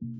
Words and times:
thank 0.00 0.12
you 0.18 0.19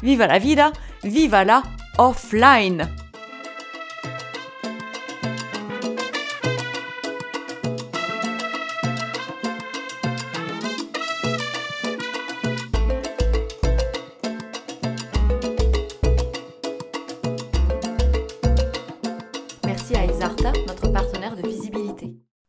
viva 0.00 0.26
la 0.26 0.38
vida, 0.38 0.72
viva 1.02 1.44
la 1.44 1.62
offline. 1.96 3.01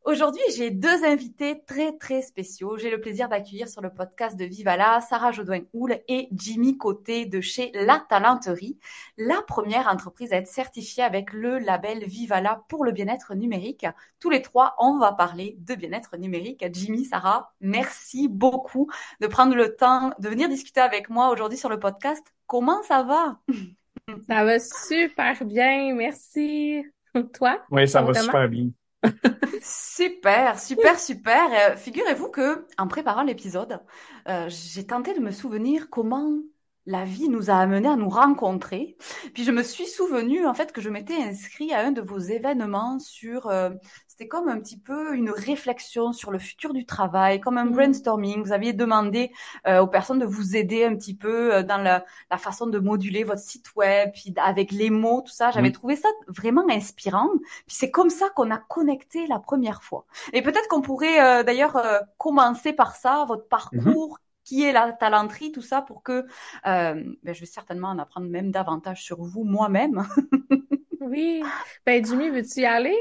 Aujourd'hui, 0.05 0.41
j'ai 0.57 0.69
deux 0.69 1.05
invités 1.05 1.63
très 1.65 1.93
très 1.97 2.21
spéciaux. 2.21 2.75
J'ai 2.75 2.91
le 2.91 2.99
plaisir 2.99 3.29
d'accueillir 3.29 3.69
sur 3.69 3.81
le 3.81 3.89
podcast 3.89 4.37
de 4.37 4.43
Vivala 4.43 4.99
Sarah 4.99 5.31
Jodoin-Houl 5.31 5.97
et 6.09 6.27
Jimmy 6.33 6.77
Côté 6.77 7.25
de 7.25 7.39
chez 7.39 7.71
La 7.73 8.05
Talenterie, 8.09 8.77
la 9.17 9.41
première 9.41 9.87
entreprise 9.87 10.33
à 10.33 10.37
être 10.37 10.47
certifiée 10.47 11.03
avec 11.03 11.31
le 11.31 11.57
label 11.57 12.03
Vivala 12.03 12.63
pour 12.67 12.83
le 12.83 12.91
bien-être 12.91 13.33
numérique. 13.33 13.85
Tous 14.19 14.29
les 14.29 14.41
trois, 14.41 14.75
on 14.77 14.99
va 14.99 15.13
parler 15.13 15.55
de 15.59 15.73
bien-être 15.73 16.17
numérique. 16.17 16.65
Jimmy, 16.73 17.05
Sarah, 17.05 17.53
merci 17.61 18.27
beaucoup 18.27 18.89
de 19.21 19.27
prendre 19.27 19.55
le 19.55 19.73
temps 19.73 20.11
de 20.19 20.27
venir 20.27 20.49
discuter 20.49 20.81
avec 20.81 21.09
moi 21.09 21.29
aujourd'hui 21.29 21.57
sur 21.57 21.69
le 21.69 21.79
podcast. 21.79 22.27
Comment 22.45 22.83
ça 22.83 23.03
va? 23.03 23.39
Ça 24.27 24.43
va 24.43 24.59
super 24.59 25.45
bien, 25.45 25.95
merci. 25.95 26.83
Toi? 27.33 27.63
Oui, 27.71 27.87
ça 27.87 28.01
va? 28.01 28.13
super 28.13 28.49
bien. 28.49 28.69
Super, 29.61 30.59
super, 30.59 30.99
super. 30.99 31.71
Euh, 31.71 31.75
figurez-vous 31.77 32.29
que 32.29 32.67
en 32.77 32.87
préparant 32.87 33.23
l'épisode, 33.23 33.79
euh, 34.27 34.47
j'ai 34.49 34.85
tenté 34.85 35.13
de 35.13 35.19
me 35.19 35.31
souvenir 35.31 35.89
comment 35.89 36.37
la 36.85 37.05
vie 37.05 37.29
nous 37.29 37.49
a 37.49 37.55
amenés 37.55 37.87
à 37.87 37.95
nous 37.95 38.09
rencontrer. 38.09 38.97
Puis 39.33 39.43
je 39.43 39.51
me 39.51 39.63
suis 39.63 39.87
souvenu 39.87 40.45
en 40.45 40.53
fait 40.53 40.71
que 40.71 40.81
je 40.81 40.89
m'étais 40.89 41.15
inscrit 41.15 41.73
à 41.73 41.79
un 41.79 41.91
de 41.91 42.01
vos 42.01 42.19
événements 42.19 42.99
sur 42.99 43.47
euh, 43.47 43.69
c'était 44.07 44.27
comme 44.27 44.49
un 44.49 44.59
petit 44.59 44.77
peu 44.77 45.15
une 45.15 45.29
réflexion 45.29 46.13
sur 46.13 46.29
le 46.29 46.39
futur 46.39 46.73
du 46.73 46.85
travail, 46.85 47.39
comme 47.39 47.57
un 47.57 47.65
brainstorming. 47.65 48.43
Vous 48.43 48.51
aviez 48.51 48.73
demandé 48.73 49.31
euh, 49.65 49.79
aux 49.79 49.87
personnes 49.87 50.19
de 50.19 50.25
vous 50.25 50.55
aider 50.55 50.83
un 50.83 50.95
petit 50.95 51.15
peu 51.15 51.53
euh, 51.53 51.63
dans 51.63 51.77
la, 51.77 52.05
la, 52.29 52.37
façon 52.37 52.67
de 52.67 52.77
moduler 52.77 53.23
votre 53.23 53.41
site 53.41 53.73
web, 53.75 54.11
puis 54.13 54.33
avec 54.37 54.71
les 54.71 54.89
mots, 54.89 55.21
tout 55.25 55.31
ça. 55.31 55.51
J'avais 55.51 55.71
trouvé 55.71 55.95
ça 55.95 56.09
vraiment 56.27 56.65
inspirant. 56.69 57.29
Puis 57.65 57.75
c'est 57.75 57.91
comme 57.91 58.09
ça 58.09 58.29
qu'on 58.35 58.51
a 58.51 58.57
connecté 58.57 59.25
la 59.25 59.39
première 59.39 59.81
fois. 59.81 60.05
Et 60.33 60.41
peut-être 60.41 60.67
qu'on 60.67 60.81
pourrait 60.81 61.43
d'ailleurs 61.43 61.81
commencer 62.17 62.73
par 62.73 62.95
ça, 62.95 63.25
votre 63.27 63.47
parcours 63.47 64.19
qui 64.43 64.63
est 64.63 64.73
la 64.73 64.91
talenterie, 64.91 65.51
tout 65.51 65.61
ça, 65.61 65.81
pour 65.81 66.03
que 66.03 66.25
euh, 66.67 67.03
ben, 67.23 67.33
je 67.33 67.39
vais 67.39 67.45
certainement 67.45 67.89
en 67.89 67.99
apprendre 67.99 68.27
même 68.27 68.51
davantage 68.51 69.03
sur 69.03 69.21
vous 69.21 69.43
moi-même. 69.43 70.05
oui. 70.99 71.43
Ben, 71.85 72.03
Jimmy, 72.05 72.29
veux-tu 72.29 72.61
y 72.61 72.65
aller? 72.65 72.97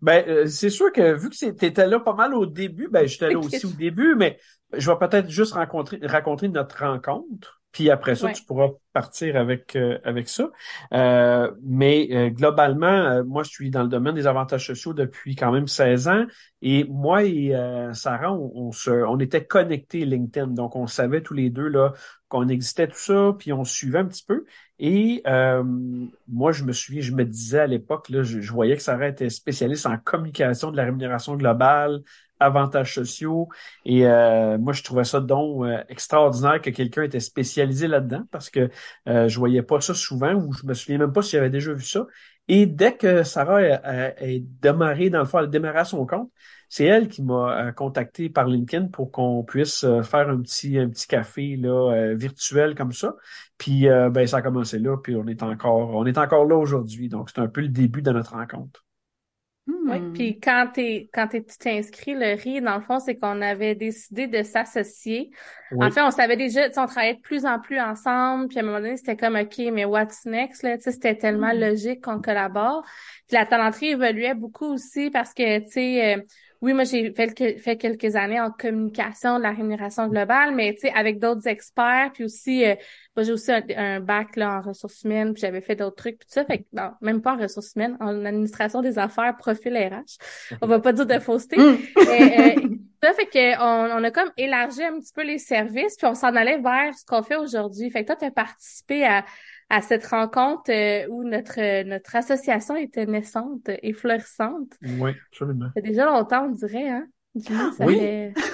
Ben, 0.00 0.24
euh, 0.28 0.46
c'est 0.46 0.70
sûr 0.70 0.92
que 0.92 1.14
vu 1.14 1.28
que 1.28 1.34
tu 1.34 1.80
là 1.82 2.00
pas 2.00 2.14
mal 2.14 2.34
au 2.34 2.46
début, 2.46 2.88
ben, 2.88 3.06
j'étais 3.06 3.30
là 3.30 3.38
aussi 3.38 3.66
au 3.66 3.70
début, 3.70 4.14
mais 4.14 4.38
je 4.72 4.90
vais 4.90 4.98
peut-être 4.98 5.28
juste 5.28 5.52
rencontrer, 5.52 5.98
raconter 6.02 6.48
notre 6.48 6.78
rencontre. 6.84 7.59
Puis 7.72 7.88
après 7.88 8.16
ça, 8.16 8.32
tu 8.32 8.42
pourras 8.44 8.70
partir 8.92 9.36
avec 9.36 9.76
euh, 9.76 9.98
avec 10.02 10.28
ça. 10.28 10.50
Euh, 10.92 11.50
mais 11.62 12.08
euh, 12.10 12.28
globalement, 12.30 13.22
moi, 13.24 13.44
je 13.44 13.50
suis 13.50 13.70
dans 13.70 13.82
le 13.82 13.88
domaine 13.88 14.14
des 14.14 14.26
avantages 14.26 14.66
sociaux 14.66 14.92
depuis 14.92 15.36
quand 15.36 15.52
même 15.52 15.68
16 15.68 16.08
ans. 16.08 16.24
Et 16.62 16.84
moi 16.84 17.24
et 17.24 17.54
Sarah, 17.92 18.32
on, 18.32 18.72
se, 18.72 18.90
on 18.90 19.18
était 19.20 19.44
connectés 19.44 20.04
LinkedIn. 20.04 20.48
Donc, 20.48 20.74
on 20.74 20.86
savait 20.86 21.22
tous 21.22 21.34
les 21.34 21.48
deux 21.48 21.68
là 21.68 21.92
qu'on 22.28 22.48
existait 22.48 22.86
tout 22.86 22.98
ça, 22.98 23.34
puis 23.38 23.52
on 23.52 23.64
suivait 23.64 23.98
un 24.00 24.04
petit 24.06 24.24
peu. 24.26 24.44
Et 24.80 25.22
moi, 26.26 26.52
je 26.52 26.64
me 26.64 26.72
souviens, 26.72 27.02
je 27.02 27.12
me 27.12 27.24
disais 27.24 27.60
à 27.60 27.66
l'époque, 27.66 28.08
là, 28.08 28.22
je, 28.24 28.40
je, 28.40 28.52
voyais 28.52 28.76
que 28.76 28.82
Sarah 28.82 29.08
était 29.08 29.30
spécialiste 29.30 29.86
en 29.86 29.96
communication 29.96 30.72
de 30.72 30.76
la 30.76 30.84
rémunération 30.84 31.36
globale, 31.36 32.02
avantages 32.40 32.94
sociaux. 32.94 33.48
Et 33.84 34.06
euh, 34.06 34.58
moi, 34.58 34.72
je 34.72 34.82
trouvais 34.82 35.04
ça 35.04 35.20
donc 35.20 35.64
euh, 35.64 35.82
extraordinaire 35.88 36.60
que 36.60 36.70
quelqu'un 36.70 37.02
était 37.02 37.20
spécialisé 37.20 37.86
là-dedans 37.86 38.24
parce 38.30 38.50
que 38.50 38.70
euh, 39.08 39.28
je 39.28 39.38
voyais 39.38 39.62
pas 39.62 39.80
ça 39.80 39.94
souvent 39.94 40.34
ou 40.34 40.52
je 40.52 40.66
me 40.66 40.74
souviens 40.74 40.98
même 40.98 41.12
pas 41.12 41.22
si 41.22 41.32
j'avais 41.32 41.50
déjà 41.50 41.72
vu 41.72 41.84
ça. 41.84 42.06
Et 42.48 42.66
dès 42.66 42.96
que 42.96 43.22
Sarah 43.22 43.60
a, 43.84 44.10
démarré, 44.62 45.10
dans 45.10 45.20
le 45.20 45.24
fond, 45.24 45.38
elle 45.38 45.44
a 45.44 45.48
démarré 45.48 45.84
son 45.84 46.04
compte, 46.04 46.30
c'est 46.68 46.84
elle 46.84 47.08
qui 47.08 47.22
m'a 47.22 47.72
contacté 47.72 48.28
par 48.28 48.46
LinkedIn 48.46 48.88
pour 48.88 49.12
qu'on 49.12 49.44
puisse 49.44 49.80
faire 50.02 50.28
un 50.28 50.40
petit 50.40 50.78
un 50.78 50.88
petit 50.88 51.06
café 51.06 51.56
là 51.56 52.14
virtuel 52.14 52.74
comme 52.74 52.92
ça. 52.92 53.14
Puis 53.58 53.86
ben 53.86 54.26
ça 54.26 54.38
a 54.38 54.42
commencé 54.42 54.78
là, 54.80 54.96
puis 54.96 55.14
on 55.14 55.26
est 55.28 55.42
encore 55.44 55.90
on 55.94 56.06
est 56.06 56.18
encore 56.18 56.44
là 56.44 56.56
aujourd'hui. 56.56 57.08
Donc 57.08 57.30
c'est 57.30 57.40
un 57.40 57.48
peu 57.48 57.60
le 57.60 57.68
début 57.68 58.02
de 58.02 58.10
notre 58.10 58.32
rencontre. 58.32 58.84
Oui, 59.84 59.98
hmm. 59.98 60.12
puis 60.12 60.40
quand 60.40 60.68
t'es 60.72 61.08
quand 61.12 61.28
tu 61.28 61.42
t'es 61.42 61.78
inscrit, 61.78 62.14
le 62.14 62.34
RI, 62.34 62.60
dans 62.60 62.76
le 62.76 62.82
fond, 62.82 62.98
c'est 62.98 63.16
qu'on 63.16 63.40
avait 63.42 63.74
décidé 63.74 64.26
de 64.26 64.42
s'associer. 64.42 65.30
En 65.78 65.90
fait, 65.90 66.02
on 66.02 66.10
savait 66.10 66.36
déjà, 66.36 66.66
on 66.76 66.86
travaillait 66.86 67.14
de 67.14 67.20
plus 67.20 67.46
en 67.46 67.60
plus 67.60 67.80
ensemble, 67.80 68.48
puis 68.48 68.58
à 68.58 68.62
un 68.62 68.64
moment 68.64 68.80
donné, 68.80 68.96
c'était 68.96 69.16
comme 69.16 69.36
OK, 69.36 69.58
mais 69.72 69.84
what's 69.84 70.24
next? 70.24 70.62
Là, 70.62 70.76
c'était 70.78 71.14
tellement 71.14 71.54
hmm. 71.54 71.60
logique 71.60 72.04
qu'on 72.04 72.20
collabore. 72.20 72.82
Puis 73.28 73.36
la 73.36 73.46
talenterie 73.46 73.90
évoluait 73.90 74.34
beaucoup 74.34 74.66
aussi 74.66 75.10
parce 75.10 75.32
que, 75.32 75.60
tu 75.60 75.70
sais, 75.70 76.16
euh, 76.16 76.22
oui, 76.62 76.74
moi, 76.74 76.84
j'ai 76.84 77.12
fait, 77.12 77.58
fait, 77.58 77.76
quelques 77.76 78.16
années 78.16 78.40
en 78.40 78.50
communication 78.50 79.38
de 79.38 79.42
la 79.42 79.52
rémunération 79.52 80.08
globale, 80.08 80.54
mais 80.54 80.74
tu 80.74 80.80
sais, 80.80 80.92
avec 80.92 81.18
d'autres 81.18 81.46
experts, 81.46 82.10
puis 82.12 82.24
aussi, 82.24 82.66
euh, 82.66 82.74
moi, 83.20 83.26
j'ai 83.26 83.32
aussi 83.32 83.52
un, 83.52 84.00
bac 84.00 84.36
là, 84.36 84.58
en 84.58 84.62
ressources 84.62 85.02
humaines, 85.02 85.34
puis 85.34 85.42
j'avais 85.42 85.60
fait 85.60 85.76
d'autres 85.76 85.96
trucs, 85.96 86.18
puis 86.18 86.26
tout 86.26 86.32
ça, 86.32 86.46
fait 86.46 86.60
que, 86.60 86.64
non, 86.72 86.92
même 87.02 87.20
pas 87.20 87.34
en 87.34 87.36
ressources 87.36 87.74
humaines, 87.76 87.98
en 88.00 88.24
administration 88.24 88.80
des 88.80 88.98
affaires, 88.98 89.36
profil 89.36 89.76
RH. 89.76 90.56
On 90.62 90.66
va 90.66 90.80
pas 90.80 90.94
dire 90.94 91.04
de 91.04 91.18
fausseté. 91.18 91.58
Mm. 91.58 91.76
euh, 91.98 92.76
ça 93.02 93.12
fait 93.12 93.26
qu'on 93.30 93.98
on 93.98 94.04
a 94.04 94.10
comme 94.10 94.30
élargi 94.38 94.82
un 94.82 94.98
petit 94.98 95.12
peu 95.12 95.22
les 95.22 95.36
services, 95.36 95.96
puis 95.96 96.06
on 96.06 96.14
s'en 96.14 96.34
allait 96.34 96.58
vers 96.58 96.94
ce 96.96 97.04
qu'on 97.04 97.22
fait 97.22 97.36
aujourd'hui. 97.36 97.90
Fait 97.90 98.02
que 98.02 98.06
toi, 98.06 98.16
tu 98.16 98.24
as 98.24 98.30
participé 98.30 99.04
à 99.04 99.24
à 99.72 99.82
cette 99.82 100.04
rencontre 100.06 100.72
euh, 100.72 101.06
où 101.10 101.22
notre 101.22 101.84
notre 101.84 102.16
association 102.16 102.74
était 102.74 103.06
naissante 103.06 103.68
et 103.68 103.92
florissante. 103.92 104.72
Oui, 104.82 105.12
absolument. 105.30 105.66
Ça 105.76 105.80
déjà 105.80 106.06
longtemps, 106.06 106.46
on 106.46 106.50
dirait, 106.50 106.88
hein? 106.88 107.06
ça 107.38 107.84
oui. 107.86 107.98
Fait... 107.98 108.34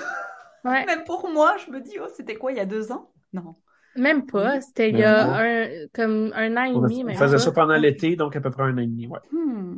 Ouais. 0.64 0.84
Même 0.84 1.04
pour 1.04 1.28
moi, 1.28 1.56
je 1.64 1.70
me 1.70 1.80
dis, 1.80 1.96
oh, 2.02 2.08
c'était 2.16 2.34
quoi, 2.34 2.50
il 2.50 2.58
y 2.58 2.60
a 2.60 2.66
deux 2.66 2.90
ans? 2.90 3.12
Non. 3.32 3.54
Même 3.96 4.26
pas. 4.26 4.60
C'était 4.60 4.90
il 4.90 4.98
y 4.98 5.04
a 5.04 5.36
un, 5.38 5.68
comme 5.92 6.32
un 6.34 6.56
an 6.56 6.64
et 6.64 6.74
demi. 6.74 7.04
On, 7.06 7.14
faisait 7.14 7.38
ça 7.38 7.52
pendant 7.52 7.76
l'été, 7.76 8.16
donc 8.16 8.36
à 8.36 8.40
peu 8.40 8.50
près 8.50 8.64
un 8.64 8.74
an 8.74 8.82
et 8.82 8.86
demi, 8.86 9.06
ouais. 9.06 9.20
Hmm. 9.32 9.76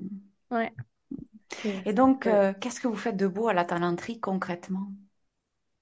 Ouais. 0.50 0.72
Et 1.86 1.92
donc, 1.92 2.26
euh, 2.26 2.52
qu'est-ce 2.60 2.80
que 2.80 2.88
vous 2.88 2.96
faites 2.96 3.16
de 3.16 3.26
beau 3.26 3.48
à 3.48 3.54
la 3.54 3.64
talenterie 3.64 4.20
concrètement? 4.20 4.88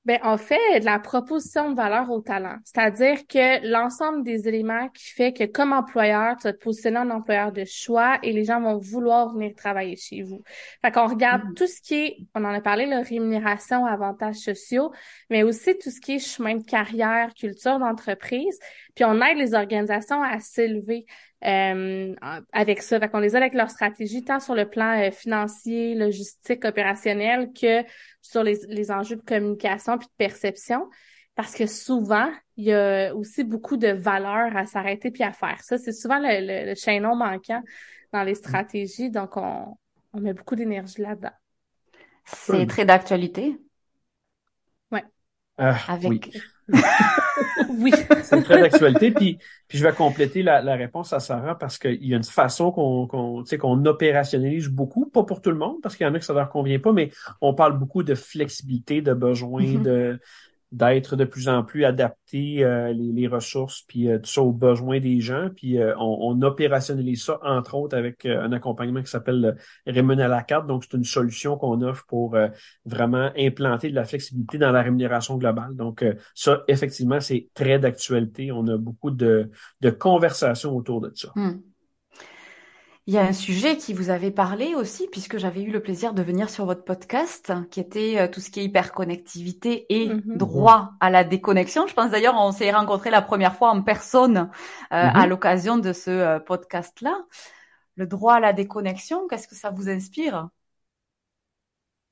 Ben, 0.06 0.20
on 0.22 0.36
fait 0.36 0.78
de 0.78 0.84
la 0.84 1.00
proposition 1.00 1.72
de 1.72 1.74
valeur 1.74 2.08
au 2.12 2.20
talent. 2.20 2.58
C'est-à-dire 2.64 3.26
que 3.26 3.66
l'ensemble 3.68 4.22
des 4.22 4.46
éléments 4.46 4.88
qui 4.90 5.10
fait 5.10 5.32
que 5.32 5.42
comme 5.42 5.72
employeur, 5.72 6.36
tu 6.36 6.44
vas 6.44 6.52
te 6.52 6.58
positionner 6.58 6.98
en 6.98 7.10
employeur 7.10 7.50
de 7.50 7.64
choix 7.64 8.20
et 8.22 8.32
les 8.32 8.44
gens 8.44 8.60
vont 8.60 8.78
vouloir 8.78 9.32
venir 9.32 9.52
travailler 9.56 9.96
chez 9.96 10.22
vous. 10.22 10.44
Fait 10.80 10.92
qu'on 10.92 11.08
regarde 11.08 11.42
mm. 11.46 11.54
tout 11.54 11.66
ce 11.66 11.80
qui 11.80 11.94
est, 11.94 12.16
on 12.36 12.44
en 12.44 12.54
a 12.54 12.60
parlé, 12.60 12.86
la 12.86 13.02
rémunération, 13.02 13.84
avantages 13.84 14.36
sociaux, 14.36 14.92
mais 15.28 15.42
aussi 15.42 15.76
tout 15.76 15.90
ce 15.90 16.00
qui 16.00 16.14
est 16.14 16.18
chemin 16.20 16.54
de 16.54 16.62
carrière, 16.62 17.34
culture 17.34 17.80
d'entreprise. 17.80 18.60
Puis 18.94 19.04
on 19.04 19.20
aide 19.20 19.38
les 19.38 19.54
organisations 19.54 20.22
à 20.22 20.38
s'élever 20.38 21.04
euh, 21.46 22.14
avec 22.52 22.82
ça. 22.82 22.98
Fait 22.98 23.08
qu'on 23.08 23.18
les 23.18 23.36
aide 23.36 23.42
avec 23.42 23.54
leur 23.54 23.70
stratégie, 23.70 24.24
tant 24.24 24.40
sur 24.40 24.54
le 24.54 24.68
plan 24.68 25.00
euh, 25.00 25.10
financier, 25.10 25.94
logistique, 25.94 26.64
opérationnel, 26.64 27.52
que 27.52 27.84
sur 28.20 28.42
les, 28.42 28.58
les 28.68 28.90
enjeux 28.90 29.16
de 29.16 29.22
communication 29.22 29.98
puis 29.98 30.08
de 30.08 30.12
perception. 30.16 30.88
Parce 31.34 31.54
que 31.54 31.66
souvent, 31.66 32.30
il 32.56 32.64
y 32.64 32.72
a 32.72 33.14
aussi 33.14 33.44
beaucoup 33.44 33.76
de 33.76 33.88
valeur 33.88 34.56
à 34.56 34.66
s'arrêter 34.66 35.10
puis 35.10 35.22
à 35.22 35.32
faire. 35.32 35.60
Ça, 35.62 35.76
c'est 35.78 35.92
souvent 35.92 36.18
le, 36.18 36.70
le, 36.70 36.74
chaînon 36.74 37.14
manquant 37.14 37.62
dans 38.12 38.22
les 38.22 38.34
stratégies. 38.34 39.10
Donc, 39.10 39.36
on, 39.36 39.76
on 40.14 40.20
met 40.20 40.32
beaucoup 40.32 40.56
d'énergie 40.56 41.02
là-dedans. 41.02 41.34
C'est 42.24 42.66
très 42.66 42.84
d'actualité. 42.84 43.56
Ouais. 44.90 45.04
Euh, 45.60 45.72
avec... 45.88 46.30
oui. 46.68 46.80
c'est 48.22 48.42
très 48.42 48.60
d'actualité. 48.60 49.10
Puis, 49.10 49.38
puis 49.68 49.78
je 49.78 49.84
vais 49.84 49.92
compléter 49.92 50.42
la, 50.42 50.62
la 50.62 50.74
réponse 50.76 51.12
à 51.12 51.20
Sarah 51.20 51.56
parce 51.58 51.78
qu'il 51.78 52.04
y 52.04 52.14
a 52.14 52.16
une 52.16 52.24
façon 52.24 52.72
qu'on 52.72 53.06
qu'on 53.06 53.44
qu'on 53.44 53.84
opérationnalise 53.84 54.68
beaucoup, 54.68 55.06
pas 55.06 55.24
pour 55.24 55.40
tout 55.42 55.50
le 55.50 55.56
monde, 55.56 55.76
parce 55.82 55.96
qu'il 55.96 56.06
y 56.06 56.10
en 56.10 56.14
a 56.14 56.18
que 56.18 56.24
ça 56.24 56.34
leur 56.34 56.50
convient 56.50 56.78
pas, 56.78 56.92
mais 56.92 57.10
on 57.40 57.54
parle 57.54 57.78
beaucoup 57.78 58.02
de 58.02 58.14
flexibilité, 58.14 59.02
de 59.02 59.14
besoin, 59.14 59.62
mm-hmm. 59.62 59.82
de 59.82 60.20
d'être 60.72 61.16
de 61.16 61.24
plus 61.24 61.48
en 61.48 61.62
plus 61.62 61.84
adapté 61.84 62.64
euh, 62.64 62.92
les, 62.92 63.26
ressources 63.28 63.82
puis 63.82 64.08
euh, 64.08 64.18
tout 64.18 64.30
ça 64.30 64.42
aux 64.42 64.52
besoins 64.52 65.00
des 65.00 65.20
gens. 65.20 65.48
Puis 65.54 65.78
euh, 65.78 65.94
on, 65.98 66.18
on, 66.20 66.42
opérationnalise 66.42 67.24
ça 67.24 67.38
entre 67.42 67.74
autres 67.76 67.96
avec 67.96 68.26
un 68.26 68.52
accompagnement 68.52 69.02
qui 69.02 69.10
s'appelle 69.10 69.56
Rémun 69.86 70.18
à 70.18 70.28
la 70.28 70.42
carte 70.42 70.66
donc 70.66 70.84
c'est 70.84 70.96
une 70.96 71.04
solution 71.04 71.56
qu'on 71.56 71.82
offre 71.82 72.04
pour 72.06 72.36
vraiment 72.84 73.30
implanter 73.36 73.90
de 73.90 73.94
la 73.94 74.04
flexibilité 74.04 74.58
dans 74.58 74.72
la 74.72 74.82
rémunération 74.82 75.36
globale. 75.36 75.74
Donc 75.74 76.04
ça 76.34 76.62
effectivement 76.68 77.20
c'est 77.20 77.48
très 77.54 77.78
d'actualité. 77.78 78.52
On 78.52 78.66
a 78.66 78.76
beaucoup 78.76 79.10
de, 79.10 79.50
de 79.80 79.90
conversations 79.90 80.76
autour 80.76 81.00
de 81.00 81.12
ça. 81.14 81.30
Hmm. 81.34 81.60
Il 83.08 83.14
y 83.14 83.18
a 83.18 83.22
un 83.22 83.32
sujet 83.32 83.76
qui 83.76 83.94
vous 83.94 84.10
avait 84.10 84.32
parlé 84.32 84.74
aussi, 84.74 85.06
puisque 85.06 85.38
j'avais 85.38 85.62
eu 85.62 85.70
le 85.70 85.80
plaisir 85.80 86.12
de 86.12 86.22
venir 86.22 86.50
sur 86.50 86.66
votre 86.66 86.82
podcast, 86.82 87.52
qui 87.70 87.78
était 87.78 88.18
euh, 88.18 88.26
tout 88.26 88.40
ce 88.40 88.50
qui 88.50 88.58
est 88.58 88.64
hyperconnectivité 88.64 89.86
et 89.90 90.08
mm-hmm. 90.08 90.36
droit 90.36 90.90
à 90.98 91.08
la 91.08 91.22
déconnexion. 91.22 91.86
Je 91.86 91.94
pense 91.94 92.10
d'ailleurs 92.10 92.34
on 92.34 92.50
s'est 92.50 92.72
rencontrés 92.72 93.10
la 93.10 93.22
première 93.22 93.54
fois 93.54 93.70
en 93.70 93.80
personne 93.82 94.38
euh, 94.38 94.46
à 94.90 95.24
mm-hmm. 95.24 95.28
l'occasion 95.28 95.78
de 95.78 95.92
ce 95.92 96.10
euh, 96.10 96.40
podcast-là. 96.40 97.16
Le 97.94 98.08
droit 98.08 98.34
à 98.34 98.40
la 98.40 98.52
déconnexion, 98.52 99.28
qu'est-ce 99.28 99.46
que 99.46 99.54
ça 99.54 99.70
vous 99.70 99.88
inspire? 99.88 100.48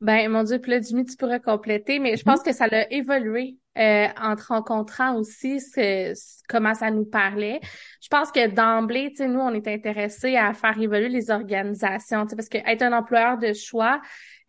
Ben, 0.01 0.31
mon 0.31 0.45
Dieu, 0.45 0.61
Jimmy, 0.81 1.05
tu 1.07 1.17
pourrais 1.17 1.41
compléter, 1.41 1.99
mais 1.99 2.17
je 2.17 2.23
mm-hmm. 2.23 2.25
pense 2.25 2.43
que 2.45 2.53
ça 2.53 2.67
a 2.71 2.89
évolué 2.93 3.59
euh, 3.79 4.07
en 4.21 4.37
te 4.37 4.45
rencontrant 4.45 5.17
aussi 5.17 5.61
ce, 5.61 6.15
comment 6.49 6.75
ça 6.75 6.91
nous 6.91 7.05
parlait. 7.05 7.61
Je 8.01 8.09
pense 8.09 8.31
que 8.31 8.47
d'emblée, 8.47 9.11
tu 9.11 9.17
sais, 9.17 9.29
nous, 9.29 9.41
on 9.41 9.53
est 9.53 9.67
intéressés 9.67 10.37
à 10.37 10.55
faire 10.55 10.79
évoluer 10.79 11.09
les 11.09 11.31
organisations, 11.31 12.27
parce 12.27 12.49
que 12.49 12.59
être 12.59 12.83
un 12.83 12.93
employeur 12.93 13.39
de 13.39 13.53
choix, 13.53 14.01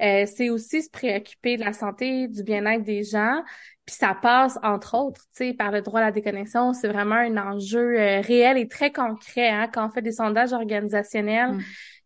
euh, 0.02 0.26
c'est 0.28 0.50
aussi 0.50 0.84
se 0.84 0.90
préoccuper 0.90 1.58
de 1.58 1.64
la 1.64 1.74
santé, 1.74 2.28
du 2.28 2.44
bien-être 2.44 2.84
des 2.84 3.04
gens. 3.04 3.42
Puis 3.86 3.96
ça 3.96 4.18
passe, 4.20 4.58
entre 4.64 4.96
autres, 4.96 5.22
tu 5.36 5.48
sais, 5.48 5.54
par 5.54 5.72
le 5.72 5.82
droit 5.82 6.02
à 6.02 6.06
la 6.06 6.12
déconnexion. 6.12 6.74
C'est 6.74 6.88
vraiment 6.88 7.16
un 7.16 7.38
enjeu 7.38 8.00
euh, 8.00 8.20
réel 8.22 8.58
et 8.58 8.68
très 8.68 8.92
concret 8.92 9.50
hein, 9.50 9.70
quand 9.72 9.88
on 9.88 9.90
fait 9.90 10.02
des 10.02 10.12
sondages 10.12 10.54
organisationnels. 10.54 11.54
Mm. 11.54 11.62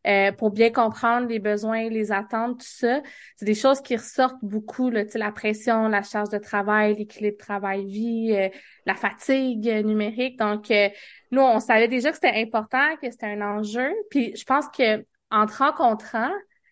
Euh, 0.07 0.31
pour 0.31 0.51
bien 0.51 0.71
comprendre 0.71 1.27
les 1.27 1.39
besoins, 1.39 1.89
les 1.89 2.13
attentes, 2.13 2.61
tout 2.61 2.65
ça. 2.65 3.01
C'est 3.35 3.45
des 3.45 3.53
choses 3.53 3.81
qui 3.81 3.97
ressortent 3.97 4.41
beaucoup, 4.41 4.89
là, 4.89 5.03
la 5.15 5.31
pression, 5.31 5.89
la 5.89 6.03
charge 6.03 6.29
de 6.29 6.37
travail, 6.37 6.95
l'équilibre 6.95 7.37
travail-vie, 7.37 8.33
euh, 8.33 8.49
la 8.85 8.95
fatigue 8.95 9.67
numérique. 9.85 10.39
Donc, 10.39 10.71
euh, 10.71 10.87
nous, 11.31 11.41
on 11.41 11.59
savait 11.59 11.89
déjà 11.89 12.11
que 12.11 12.15
c'était 12.15 12.41
important, 12.41 12.95
que 13.01 13.11
c'était 13.11 13.25
un 13.25 13.41
enjeu. 13.41 13.93
Puis 14.09 14.33
je 14.37 14.45
pense 14.45 14.67
que 14.69 15.05
en 15.31 15.45
te 15.45 15.57
rencontrant, 15.57 16.31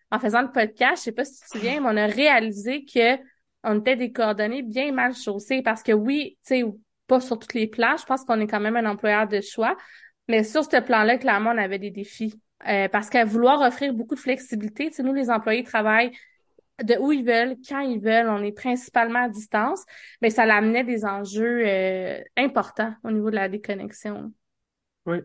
en 0.10 0.20
faisant 0.20 0.42
le 0.42 0.52
podcast, 0.52 0.98
je 0.98 1.04
sais 1.04 1.12
pas 1.12 1.26
si 1.26 1.42
tu 1.42 1.46
te 1.46 1.58
souviens, 1.58 1.82
mais 1.82 1.90
on 1.92 1.98
a 1.98 2.08
réalisé 2.08 2.86
que 2.86 3.18
on 3.64 3.80
était 3.80 3.98
des 3.98 4.14
coordonnées 4.14 4.64
bien 4.64 4.94
mal 4.94 5.14
chaussées 5.14 5.62
parce 5.62 5.84
que 5.84 5.92
oui, 5.92 6.38
tu 6.48 6.62
sais, 6.62 6.64
pas 7.08 7.20
sur 7.20 7.38
toutes 7.38 7.54
les 7.54 7.68
plages, 7.68 8.02
je 8.02 8.06
pense 8.06 8.24
qu'on 8.24 8.40
est 8.40 8.48
quand 8.48 8.62
même 8.62 8.78
un 8.78 8.86
employeur 8.86 9.28
de 9.28 9.42
choix, 9.42 9.76
mais 10.30 10.44
sur 10.46 10.64
ce 10.64 10.80
plan-là, 10.80 11.18
clairement, 11.18 11.52
on 11.54 11.58
avait 11.58 11.80
des 11.80 11.92
défis. 11.92 12.40
Euh, 12.68 12.88
parce 12.90 13.10
qu'à 13.10 13.24
vouloir 13.24 13.62
offrir 13.62 13.94
beaucoup 13.94 14.16
de 14.16 14.20
flexibilité, 14.20 14.90
nous, 15.04 15.14
les 15.14 15.30
employés 15.30 15.64
travaillent 15.64 16.12
de 16.84 16.96
où 17.00 17.12
ils 17.12 17.26
veulent, 17.26 17.56
quand 17.68 17.80
ils 17.80 18.00
veulent, 18.00 18.30
on 18.30 18.44
est 18.44 18.52
principalement 18.52 19.24
à 19.24 19.30
distance, 19.30 19.84
mais 20.22 20.30
ça 20.30 20.46
l'amenait 20.46 20.84
des 20.84 21.06
enjeux 21.06 21.64
euh, 21.66 22.20
importants 22.36 22.94
au 23.04 23.12
niveau 23.12 23.30
de 23.30 23.36
la 23.36 23.50
déconnexion. 23.50 24.32
Oui. 25.06 25.18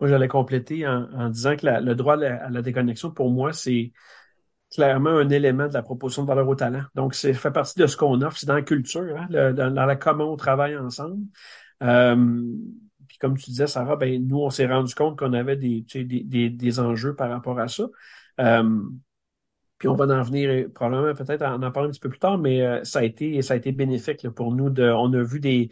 Moi, 0.00 0.08
j'allais 0.08 0.28
compléter 0.28 0.86
en, 0.86 1.28
disant 1.28 1.56
que 1.56 1.66
le 1.66 1.94
droit 1.94 2.14
à 2.14 2.50
la, 2.50 2.62
déconnexion, 2.62 3.12
pour 3.12 3.30
moi, 3.30 3.52
c'est 3.52 3.92
clairement 4.72 5.10
un 5.10 5.28
élément 5.28 5.68
de 5.68 5.74
la 5.74 5.82
proposition 5.82 6.22
de 6.22 6.28
valeur 6.28 6.48
au 6.48 6.56
talent. 6.56 6.82
Donc, 6.94 7.14
c'est 7.14 7.34
fait 7.34 7.52
partie 7.52 7.78
de 7.78 7.86
ce 7.86 7.96
qu'on 7.96 8.20
offre, 8.22 8.36
c'est 8.36 8.46
dans 8.46 8.54
la 8.54 8.62
culture, 8.62 9.16
hein, 9.16 9.52
dans, 9.52 9.72
la 9.72 9.96
comment 9.96 10.32
on 10.32 10.36
travaille 10.36 10.76
ensemble. 10.76 11.22
Euh, 11.82 12.42
comme 13.22 13.38
tu 13.38 13.50
disais, 13.50 13.68
Sarah, 13.68 13.94
ben, 13.94 14.26
nous, 14.26 14.40
on 14.40 14.50
s'est 14.50 14.66
rendu 14.66 14.92
compte 14.96 15.16
qu'on 15.16 15.32
avait 15.32 15.56
des, 15.56 15.86
des, 15.94 16.50
des, 16.50 16.80
enjeux 16.80 17.14
par 17.14 17.30
rapport 17.30 17.60
à 17.60 17.68
ça. 17.68 17.84
Euh, 18.40 18.82
puis 19.78 19.86
on 19.86 19.94
va 19.94 20.06
en 20.06 20.22
venir 20.22 20.68
probablement 20.74 21.14
peut-être 21.14 21.42
en 21.42 21.62
en 21.62 21.70
parler 21.70 21.88
un 21.88 21.92
petit 21.92 22.00
peu 22.00 22.08
plus 22.08 22.18
tard, 22.18 22.36
mais 22.36 22.62
euh, 22.62 22.82
ça 22.82 22.98
a 22.98 23.04
été 23.04 23.40
ça 23.42 23.54
a 23.54 23.56
été 23.56 23.70
bénéfique 23.70 24.28
pour 24.30 24.52
nous. 24.52 24.70
De, 24.70 24.90
on 24.90 25.12
a 25.12 25.22
vu 25.22 25.38
des, 25.38 25.70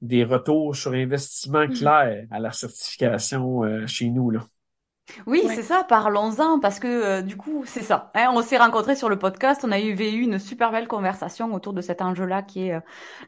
des 0.00 0.24
retours 0.24 0.74
sur 0.74 0.92
investissement 0.92 1.64
mm-hmm. 1.66 1.78
clairs 1.78 2.26
à 2.32 2.40
la 2.40 2.50
certification 2.50 3.62
euh, 3.62 3.86
chez 3.86 4.10
nous. 4.10 4.30
Là. 4.30 4.40
Oui, 5.26 5.42
c'est 5.46 5.62
ça, 5.62 5.84
parlons-en, 5.88 6.60
parce 6.60 6.78
que 6.78 6.86
euh, 6.86 7.22
du 7.22 7.36
coup, 7.36 7.64
c'est 7.66 7.82
ça. 7.82 8.10
Hein, 8.14 8.30
on 8.34 8.42
s'est 8.42 8.58
rencontrés 8.58 8.96
sur 8.96 9.08
le 9.08 9.18
podcast, 9.18 9.62
on 9.64 9.72
a 9.72 9.80
eu, 9.80 9.94
eu 9.94 10.20
une 10.22 10.38
super 10.38 10.72
belle 10.72 10.88
conversation 10.88 11.52
autour 11.54 11.72
de 11.72 11.80
cet 11.80 12.02
enjeu-là 12.02 12.42
qui 12.42 12.68
est 12.68 12.74
euh, 12.74 12.80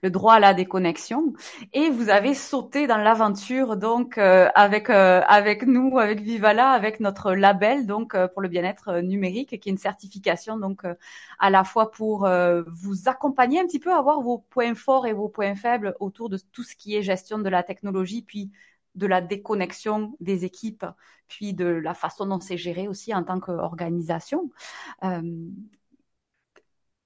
le 0.02 0.10
droit 0.10 0.34
à 0.34 0.40
la 0.40 0.54
déconnexion. 0.54 1.32
Et 1.72 1.90
vous 1.90 2.08
avez 2.08 2.34
sauté 2.34 2.86
dans 2.86 2.96
l'aventure 2.96 3.76
donc 3.76 4.18
euh, 4.18 4.48
avec 4.54 4.90
avec 4.90 5.66
nous, 5.66 5.98
avec 5.98 6.20
Vivala, 6.20 6.70
avec 6.70 7.00
notre 7.00 7.32
label 7.32 7.86
donc 7.86 8.16
pour 8.32 8.42
le 8.42 8.48
bien-être 8.48 9.00
numérique, 9.00 9.60
qui 9.60 9.68
est 9.68 9.72
une 9.72 9.78
certification 9.78 10.56
donc 10.58 10.82
à 11.38 11.50
la 11.50 11.64
fois 11.64 11.90
pour 11.90 12.28
vous 12.66 13.08
accompagner 13.08 13.60
un 13.60 13.66
petit 13.66 13.78
peu 13.78 13.92
à 13.92 14.00
voir 14.00 14.20
vos 14.20 14.38
points 14.38 14.74
forts 14.74 15.06
et 15.06 15.12
vos 15.12 15.28
points 15.28 15.54
faibles 15.54 15.94
autour 16.00 16.28
de 16.28 16.38
tout 16.52 16.62
ce 16.62 16.74
qui 16.74 16.96
est 16.96 17.02
gestion 17.02 17.38
de 17.38 17.48
la 17.48 17.62
technologie, 17.62 18.22
puis 18.22 18.50
de 18.94 19.06
la 19.06 19.20
déconnexion 19.20 20.14
des 20.20 20.44
équipes, 20.44 20.86
puis 21.28 21.54
de 21.54 21.66
la 21.66 21.94
façon 21.94 22.26
dont 22.26 22.40
c'est 22.40 22.56
géré 22.56 22.88
aussi 22.88 23.14
en 23.14 23.24
tant 23.24 23.40
qu'organisation. 23.40 24.50
Euh, 25.04 25.20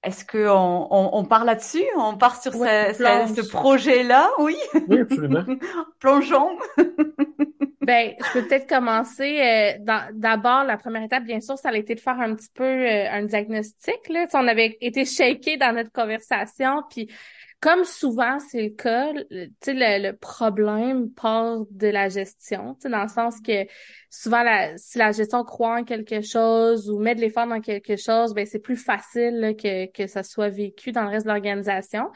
est-ce 0.03 0.23
qu'on 0.23 0.87
on, 0.89 1.25
part 1.25 1.43
là-dessus? 1.43 1.83
On 1.97 2.17
part 2.17 2.41
sur 2.41 2.53
ce, 2.53 3.49
projet-là 3.49 4.29
Oui? 4.39 4.55
Oui, 4.87 4.99
absolument. 4.99 5.43
Plongeons. 5.99 6.57
ben, 7.81 8.13
je 8.17 8.33
peux 8.33 8.47
peut-être 8.47 8.69
commencer. 8.69 9.41
Euh, 9.41 10.07
d'abord, 10.13 10.63
la 10.63 10.77
première 10.77 11.03
étape, 11.03 11.23
bien 11.23 11.41
sûr, 11.41 11.57
ça 11.57 11.69
a 11.69 11.75
été 11.75 11.95
de 11.95 11.99
faire 11.99 12.19
un 12.19 12.35
petit 12.35 12.49
peu 12.53 12.63
euh, 12.63 13.11
un 13.11 13.23
diagnostic. 13.23 14.07
Là. 14.09 14.27
on 14.33 14.47
avait 14.47 14.77
été 14.81 15.03
shaké 15.03 15.57
dans 15.57 15.73
notre 15.73 15.91
conversation, 15.91 16.83
puis 16.89 17.09
comme 17.59 17.85
souvent 17.85 18.39
c'est 18.39 18.61
le 18.61 18.69
cas, 18.69 19.11
le, 19.13 19.49
le, 19.65 20.11
problème 20.11 21.11
part 21.11 21.65
de 21.71 21.87
la 21.87 22.09
gestion, 22.09 22.77
dans 22.83 23.03
le 23.03 23.07
sens 23.07 23.41
que 23.41 23.65
souvent 24.09 24.43
la, 24.43 24.77
si 24.77 24.97
la 24.97 25.11
gestion 25.11 25.43
croit 25.43 25.79
en 25.79 25.83
quelque 25.83 26.21
chose 26.21 26.89
ou 26.89 26.99
met 26.99 27.15
de 27.15 27.21
l'effort 27.21 27.47
dans 27.47 27.59
quelque 27.61 27.97
chose, 27.97 28.33
ben 28.33 28.45
c'est 28.45 28.59
plus 28.59 28.77
facile 28.77 29.55
que, 29.61 29.91
que 29.91 30.07
ça 30.07 30.23
soit 30.23 30.49
vécu 30.49 30.91
dans 30.91 31.03
le 31.03 31.09
reste 31.09 31.25
de 31.25 31.31
l'organisation. 31.31 32.09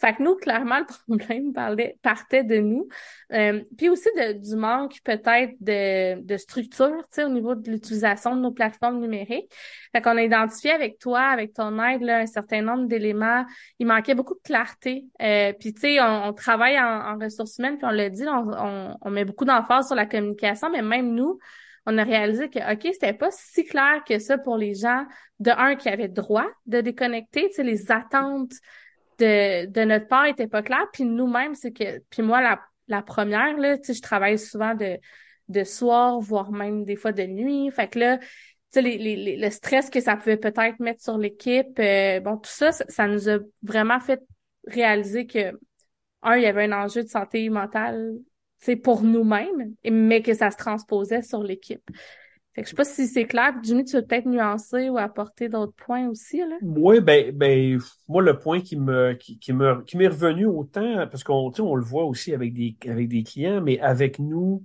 Fait 0.00 0.14
que 0.14 0.22
nous, 0.22 0.34
clairement, 0.34 0.78
le 1.08 1.16
problème 1.16 1.52
parlait, 1.52 1.96
partait 2.02 2.44
de 2.44 2.58
nous. 2.58 2.88
Euh, 3.32 3.62
puis 3.76 3.88
aussi 3.88 4.08
de, 4.16 4.32
du 4.32 4.56
manque 4.56 4.98
peut-être 5.04 5.54
de, 5.60 6.20
de 6.20 6.36
structure, 6.36 7.02
tu 7.10 7.16
sais, 7.16 7.24
au 7.24 7.28
niveau 7.28 7.54
de 7.54 7.70
l'utilisation 7.70 8.36
de 8.36 8.40
nos 8.40 8.52
plateformes 8.52 9.00
numériques. 9.00 9.50
Fait 9.92 10.02
qu'on 10.02 10.16
a 10.16 10.22
identifié 10.22 10.72
avec 10.72 10.98
toi, 10.98 11.20
avec 11.20 11.54
ton 11.54 11.82
aide, 11.82 12.02
là, 12.02 12.18
un 12.18 12.26
certain 12.26 12.62
nombre 12.62 12.86
d'éléments. 12.86 13.44
Il 13.78 13.86
manquait 13.86 14.14
beaucoup 14.14 14.34
de 14.34 14.42
clarté. 14.42 15.06
Euh, 15.22 15.52
puis, 15.58 15.72
tu 15.72 15.80
sais, 15.80 15.98
on, 16.00 16.32
travaille 16.32 16.78
en, 16.78 17.18
ressources 17.18 17.58
humaines, 17.58 17.78
puis 17.78 17.86
on 17.86 17.90
l'a 17.90 18.10
dit, 18.10 18.24
on, 18.28 18.96
on 19.00 19.10
met 19.10 19.24
beaucoup 19.24 19.44
d'emphase 19.44 19.86
sur 19.86 19.96
la 19.96 20.06
communication, 20.06 20.70
mais 20.70 20.82
même 20.82 21.14
nous, 21.14 21.38
on 21.86 21.98
a 21.98 22.04
réalisé 22.04 22.48
que, 22.48 22.58
OK, 22.72 22.88
c'était 22.92 23.12
pas 23.12 23.30
si 23.30 23.64
clair 23.64 24.02
que 24.06 24.18
ça 24.18 24.38
pour 24.38 24.56
les 24.56 24.74
gens, 24.74 25.04
de 25.38 25.50
un, 25.50 25.76
qui 25.76 25.88
avaient 25.88 26.08
droit 26.08 26.46
de 26.66 26.80
déconnecter, 26.80 27.48
tu 27.48 27.54
sais, 27.54 27.62
les 27.62 27.90
attentes 27.92 28.52
de, 29.18 29.66
de 29.66 29.84
notre 29.84 30.08
part 30.08 30.26
était 30.26 30.48
pas 30.48 30.62
clair. 30.62 30.84
Puis 30.92 31.04
nous-mêmes, 31.04 31.54
c'est 31.54 31.72
que, 31.72 32.00
puis 32.10 32.22
moi, 32.22 32.40
la, 32.40 32.60
la 32.88 33.02
première, 33.02 33.56
là, 33.56 33.78
tu 33.78 33.84
sais, 33.84 33.94
je 33.94 34.02
travaille 34.02 34.38
souvent 34.38 34.74
de, 34.74 34.98
de 35.48 35.64
soir, 35.64 36.18
voire 36.20 36.52
même 36.52 36.84
des 36.84 36.96
fois 36.96 37.12
de 37.12 37.22
nuit. 37.22 37.70
Fait 37.70 37.88
que 37.88 37.98
là, 37.98 38.18
tu 38.18 38.26
sais, 38.70 38.82
les, 38.82 38.98
les, 38.98 39.36
le 39.36 39.50
stress 39.50 39.90
que 39.90 40.00
ça 40.00 40.16
pouvait 40.16 40.36
peut-être 40.36 40.80
mettre 40.80 41.02
sur 41.02 41.18
l'équipe, 41.18 41.78
euh, 41.78 42.20
bon, 42.20 42.36
tout 42.36 42.50
ça, 42.50 42.72
ça, 42.72 43.06
nous 43.06 43.28
a 43.28 43.38
vraiment 43.62 44.00
fait 44.00 44.20
réaliser 44.66 45.26
que, 45.26 45.52
un, 46.22 46.36
il 46.36 46.42
y 46.42 46.46
avait 46.46 46.64
un 46.64 46.72
enjeu 46.72 47.04
de 47.04 47.08
santé 47.08 47.48
mentale, 47.48 48.14
pour 48.74 49.04
nous-mêmes, 49.04 49.74
mais 49.88 50.22
que 50.22 50.34
ça 50.34 50.50
se 50.50 50.56
transposait 50.56 51.22
sur 51.22 51.44
l'équipe. 51.44 51.88
Fait 52.56 52.62
que 52.62 52.68
je 52.68 52.70
sais 52.70 52.76
pas 52.76 52.84
si 52.84 53.06
c'est 53.06 53.26
clair. 53.26 53.52
Jimmy, 53.62 53.84
tu 53.84 53.96
veux 53.96 54.02
peut-être 54.02 54.24
nuancer 54.24 54.88
ou 54.88 54.96
apporter 54.96 55.50
d'autres 55.50 55.74
points 55.76 56.08
aussi, 56.08 56.38
là? 56.38 56.56
Oui, 56.62 57.00
ben, 57.00 57.30
ben, 57.30 57.78
moi, 58.08 58.22
le 58.22 58.38
point 58.38 58.60
qui 58.60 58.76
me, 58.76 59.12
qui, 59.12 59.52
me, 59.52 59.82
qui 59.82 59.98
m'est 59.98 60.08
revenu 60.08 60.46
autant, 60.46 61.06
parce 61.06 61.22
qu'on, 61.22 61.52
on 61.58 61.74
le 61.74 61.84
voit 61.84 62.06
aussi 62.06 62.32
avec 62.32 62.54
des, 62.54 62.74
avec 62.88 63.08
des 63.08 63.22
clients, 63.22 63.60
mais 63.60 63.78
avec 63.80 64.18
nous, 64.18 64.64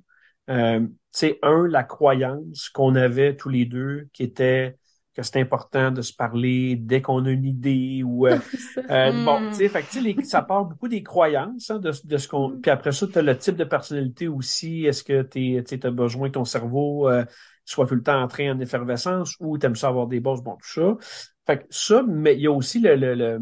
euh, 0.50 0.88
c'est 1.12 1.38
un, 1.44 1.68
la 1.68 1.84
croyance 1.84 2.70
qu'on 2.70 2.96
avait 2.96 3.36
tous 3.36 3.50
les 3.50 3.66
deux, 3.66 4.08
qui 4.14 4.24
était 4.24 4.78
que 5.16 5.24
c'est 5.24 5.40
important 5.40 5.92
de 5.92 6.02
se 6.02 6.14
parler 6.14 6.76
dès 6.76 7.02
qu'on 7.02 7.26
a 7.26 7.30
une 7.30 7.46
idée 7.46 8.02
ou 8.04 8.28
euh, 8.28 8.38
euh, 8.90 9.26
bon, 9.26 9.50
tu 9.50 9.56
sais, 9.56 9.70
fait 9.70 9.84
que, 9.84 10.26
ça 10.26 10.42
part 10.42 10.66
beaucoup 10.66 10.88
des 10.88 11.04
croyances 11.04 11.70
hein, 11.70 11.80
de, 11.80 11.92
de 12.04 12.18
ce 12.18 12.28
qu'on. 12.28 12.50
Mm. 12.50 12.62
Puis 12.62 12.72
après 12.72 12.92
ça, 12.92 13.08
tu 13.08 13.18
as 13.18 13.22
le 13.22 13.38
type 13.38 13.56
de 13.56 13.64
personnalité 13.64 14.28
aussi. 14.28 14.86
Est-ce 14.86 15.04
que 15.04 15.22
tu 15.22 15.88
as 15.88 15.92
besoin 15.92 16.30
que 16.30 16.34
ton 16.34 16.46
cerveau 16.46 17.10
euh, 17.10 17.26
soit 17.66 17.88
tout 17.88 17.96
le 17.96 18.04
temps 18.04 18.22
en 18.22 18.28
train 18.28 18.52
en 18.54 18.60
effervescence 18.60 19.36
ou 19.40 19.58
tu 19.58 19.66
aimes 19.66 19.76
ça 19.76 19.90
avoir 19.90 20.08
des 20.08 20.20
bosses, 20.20 20.42
bon, 20.42 20.56
tout 20.56 20.70
ça. 20.70 20.98
Fait 21.46 21.60
que 21.60 21.66
ça, 21.70 22.04
mais 22.08 22.36
il 22.36 22.42
y 22.42 22.48
a 22.48 22.52
aussi 22.52 22.80
le, 22.80 22.96
le, 22.96 23.16
le, 23.16 23.40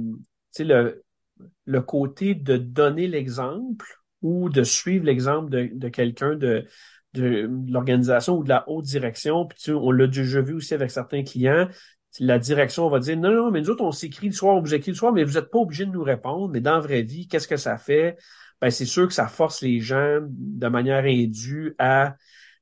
le, 0.59 1.03
le 1.65 1.81
côté 1.81 2.35
de 2.35 2.57
donner 2.57 3.07
l'exemple 3.07 3.85
ou 4.21 4.49
de 4.49 4.63
suivre 4.63 5.05
l'exemple 5.05 5.49
de, 5.49 5.69
de 5.73 5.89
quelqu'un 5.89 6.35
de, 6.35 6.65
de 7.13 7.49
l'organisation 7.67 8.37
ou 8.37 8.43
de 8.43 8.49
la 8.49 8.63
haute 8.67 8.85
direction. 8.85 9.45
Puis 9.45 9.57
tu, 9.59 9.71
on 9.71 9.91
l'a 9.91 10.07
déjà 10.07 10.41
vu 10.41 10.53
aussi 10.53 10.73
avec 10.73 10.91
certains 10.91 11.23
clients. 11.23 11.67
La 12.19 12.39
direction 12.39 12.89
va 12.89 12.99
dire 12.99 13.17
non, 13.17 13.31
non, 13.31 13.51
mais 13.51 13.61
nous 13.61 13.69
autres, 13.69 13.83
on 13.83 13.91
s'écrit 13.91 14.27
le 14.27 14.33
soir, 14.33 14.55
on 14.55 14.61
vous 14.61 14.73
écrit 14.73 14.91
le 14.91 14.97
soir, 14.97 15.13
mais 15.13 15.23
vous 15.23 15.33
n'êtes 15.33 15.51
pas 15.51 15.59
obligé 15.59 15.85
de 15.85 15.91
nous 15.91 16.03
répondre. 16.03 16.49
Mais 16.49 16.61
dans 16.61 16.73
la 16.73 16.79
vraie 16.79 17.03
vie, 17.03 17.27
qu'est-ce 17.27 17.47
que 17.47 17.57
ça 17.57 17.77
fait? 17.77 18.17
Ben, 18.61 18.69
c'est 18.69 18.85
sûr 18.85 19.07
que 19.07 19.13
ça 19.13 19.27
force 19.27 19.61
les 19.61 19.79
gens 19.79 20.19
de 20.21 20.67
manière 20.67 21.05
indue 21.05 21.75
à 21.79 22.15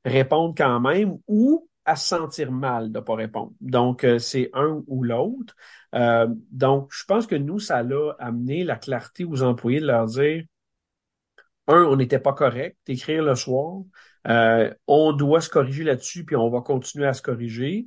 répondre 0.05 0.53
quand 0.55 0.79
même 0.79 1.17
ou 1.27 1.67
à 1.85 1.95
se 1.95 2.07
sentir 2.07 2.51
mal 2.51 2.91
de 2.91 2.99
ne 2.99 3.03
pas 3.03 3.15
répondre. 3.15 3.53
Donc, 3.61 4.03
euh, 4.03 4.19
c'est 4.19 4.49
un 4.53 4.83
ou 4.87 5.03
l'autre. 5.03 5.55
Euh, 5.95 6.27
donc, 6.51 6.89
je 6.91 7.05
pense 7.05 7.25
que 7.25 7.35
nous, 7.35 7.59
ça 7.59 7.81
l'a 7.81 8.13
amené 8.19 8.65
la 8.65 8.75
clarté 8.75 9.23
aux 9.23 9.41
employés 9.41 9.79
de 9.79 9.87
leur 9.87 10.05
dire, 10.05 10.43
un, 11.67 11.83
on 11.83 11.95
n'était 11.95 12.19
pas 12.19 12.33
correct 12.33 12.77
d'écrire 12.85 13.23
le 13.23 13.35
soir. 13.35 13.81
Euh, 14.27 14.73
on 14.87 15.13
doit 15.13 15.41
se 15.41 15.49
corriger 15.49 15.83
là-dessus, 15.83 16.25
puis 16.25 16.35
on 16.35 16.49
va 16.49 16.61
continuer 16.61 17.07
à 17.07 17.13
se 17.13 17.21
corriger. 17.21 17.85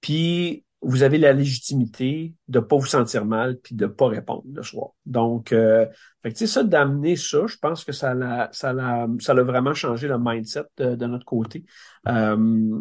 Puis 0.00 0.64
vous 0.82 1.02
avez 1.02 1.18
la 1.18 1.32
légitimité 1.32 2.34
de 2.48 2.60
pas 2.60 2.76
vous 2.76 2.86
sentir 2.86 3.24
mal 3.24 3.58
puis 3.58 3.74
de 3.74 3.86
pas 3.86 4.08
répondre 4.08 4.44
le 4.52 4.62
soir. 4.62 4.90
Donc, 5.04 5.52
euh, 5.52 5.86
fait 6.22 6.46
ça 6.46 6.62
d'amener 6.62 7.16
ça, 7.16 7.46
je 7.46 7.56
pense 7.56 7.84
que 7.84 7.92
ça 7.92 8.14
l'a, 8.14 8.48
ça 8.52 8.72
l'a, 8.72 9.08
ça 9.18 9.34
l'a 9.34 9.42
vraiment 9.42 9.74
changé 9.74 10.06
le 10.06 10.18
mindset 10.18 10.64
de, 10.76 11.06
notre 11.06 11.24
côté. 11.24 11.64
Euh, 12.06 12.80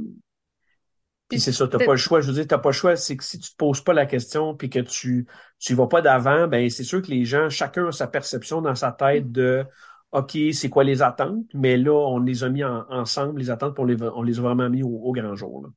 puis 1.27 1.39
c'est 1.39 1.51
ça, 1.51 1.67
t'as 1.67 1.83
pas 1.83 1.93
le 1.93 1.97
choix. 1.97 2.21
Je 2.21 2.27
veux 2.27 2.33
dire, 2.33 2.45
t'as 2.47 2.59
pas 2.59 2.69
le 2.69 2.73
choix. 2.73 2.95
C'est 2.95 3.17
que 3.17 3.23
si 3.23 3.39
tu 3.39 3.49
te 3.51 3.55
poses 3.55 3.81
pas 3.81 3.93
la 3.93 4.05
question 4.05 4.55
puis 4.55 4.69
que 4.69 4.79
tu 4.79 5.25
tu 5.57 5.73
vas 5.73 5.87
pas 5.87 6.01
d'avant, 6.01 6.47
ben 6.47 6.69
c'est 6.69 6.83
sûr 6.83 7.01
que 7.01 7.07
les 7.07 7.25
gens, 7.25 7.49
chacun 7.49 7.87
a 7.87 7.91
sa 7.91 8.07
perception 8.07 8.61
dans 8.61 8.75
sa 8.75 8.91
tête 8.91 9.31
de 9.31 9.65
OK, 10.12 10.38
c'est 10.53 10.69
quoi 10.69 10.83
les 10.83 11.01
attentes? 11.01 11.45
Mais 11.53 11.77
là, 11.77 11.93
on 11.93 12.19
les 12.19 12.43
a 12.43 12.50
mis 12.50 12.63
ensemble, 12.63 13.39
les 13.39 13.50
attentes, 13.50 13.74
puis 13.74 13.83
on 13.83 13.85
les, 13.85 14.01
on 14.01 14.24
les 14.24 14.39
a 14.39 14.41
vraiment 14.41 14.69
mis 14.69 14.83
au, 14.83 15.12
grand 15.12 15.35
jour. 15.35 15.69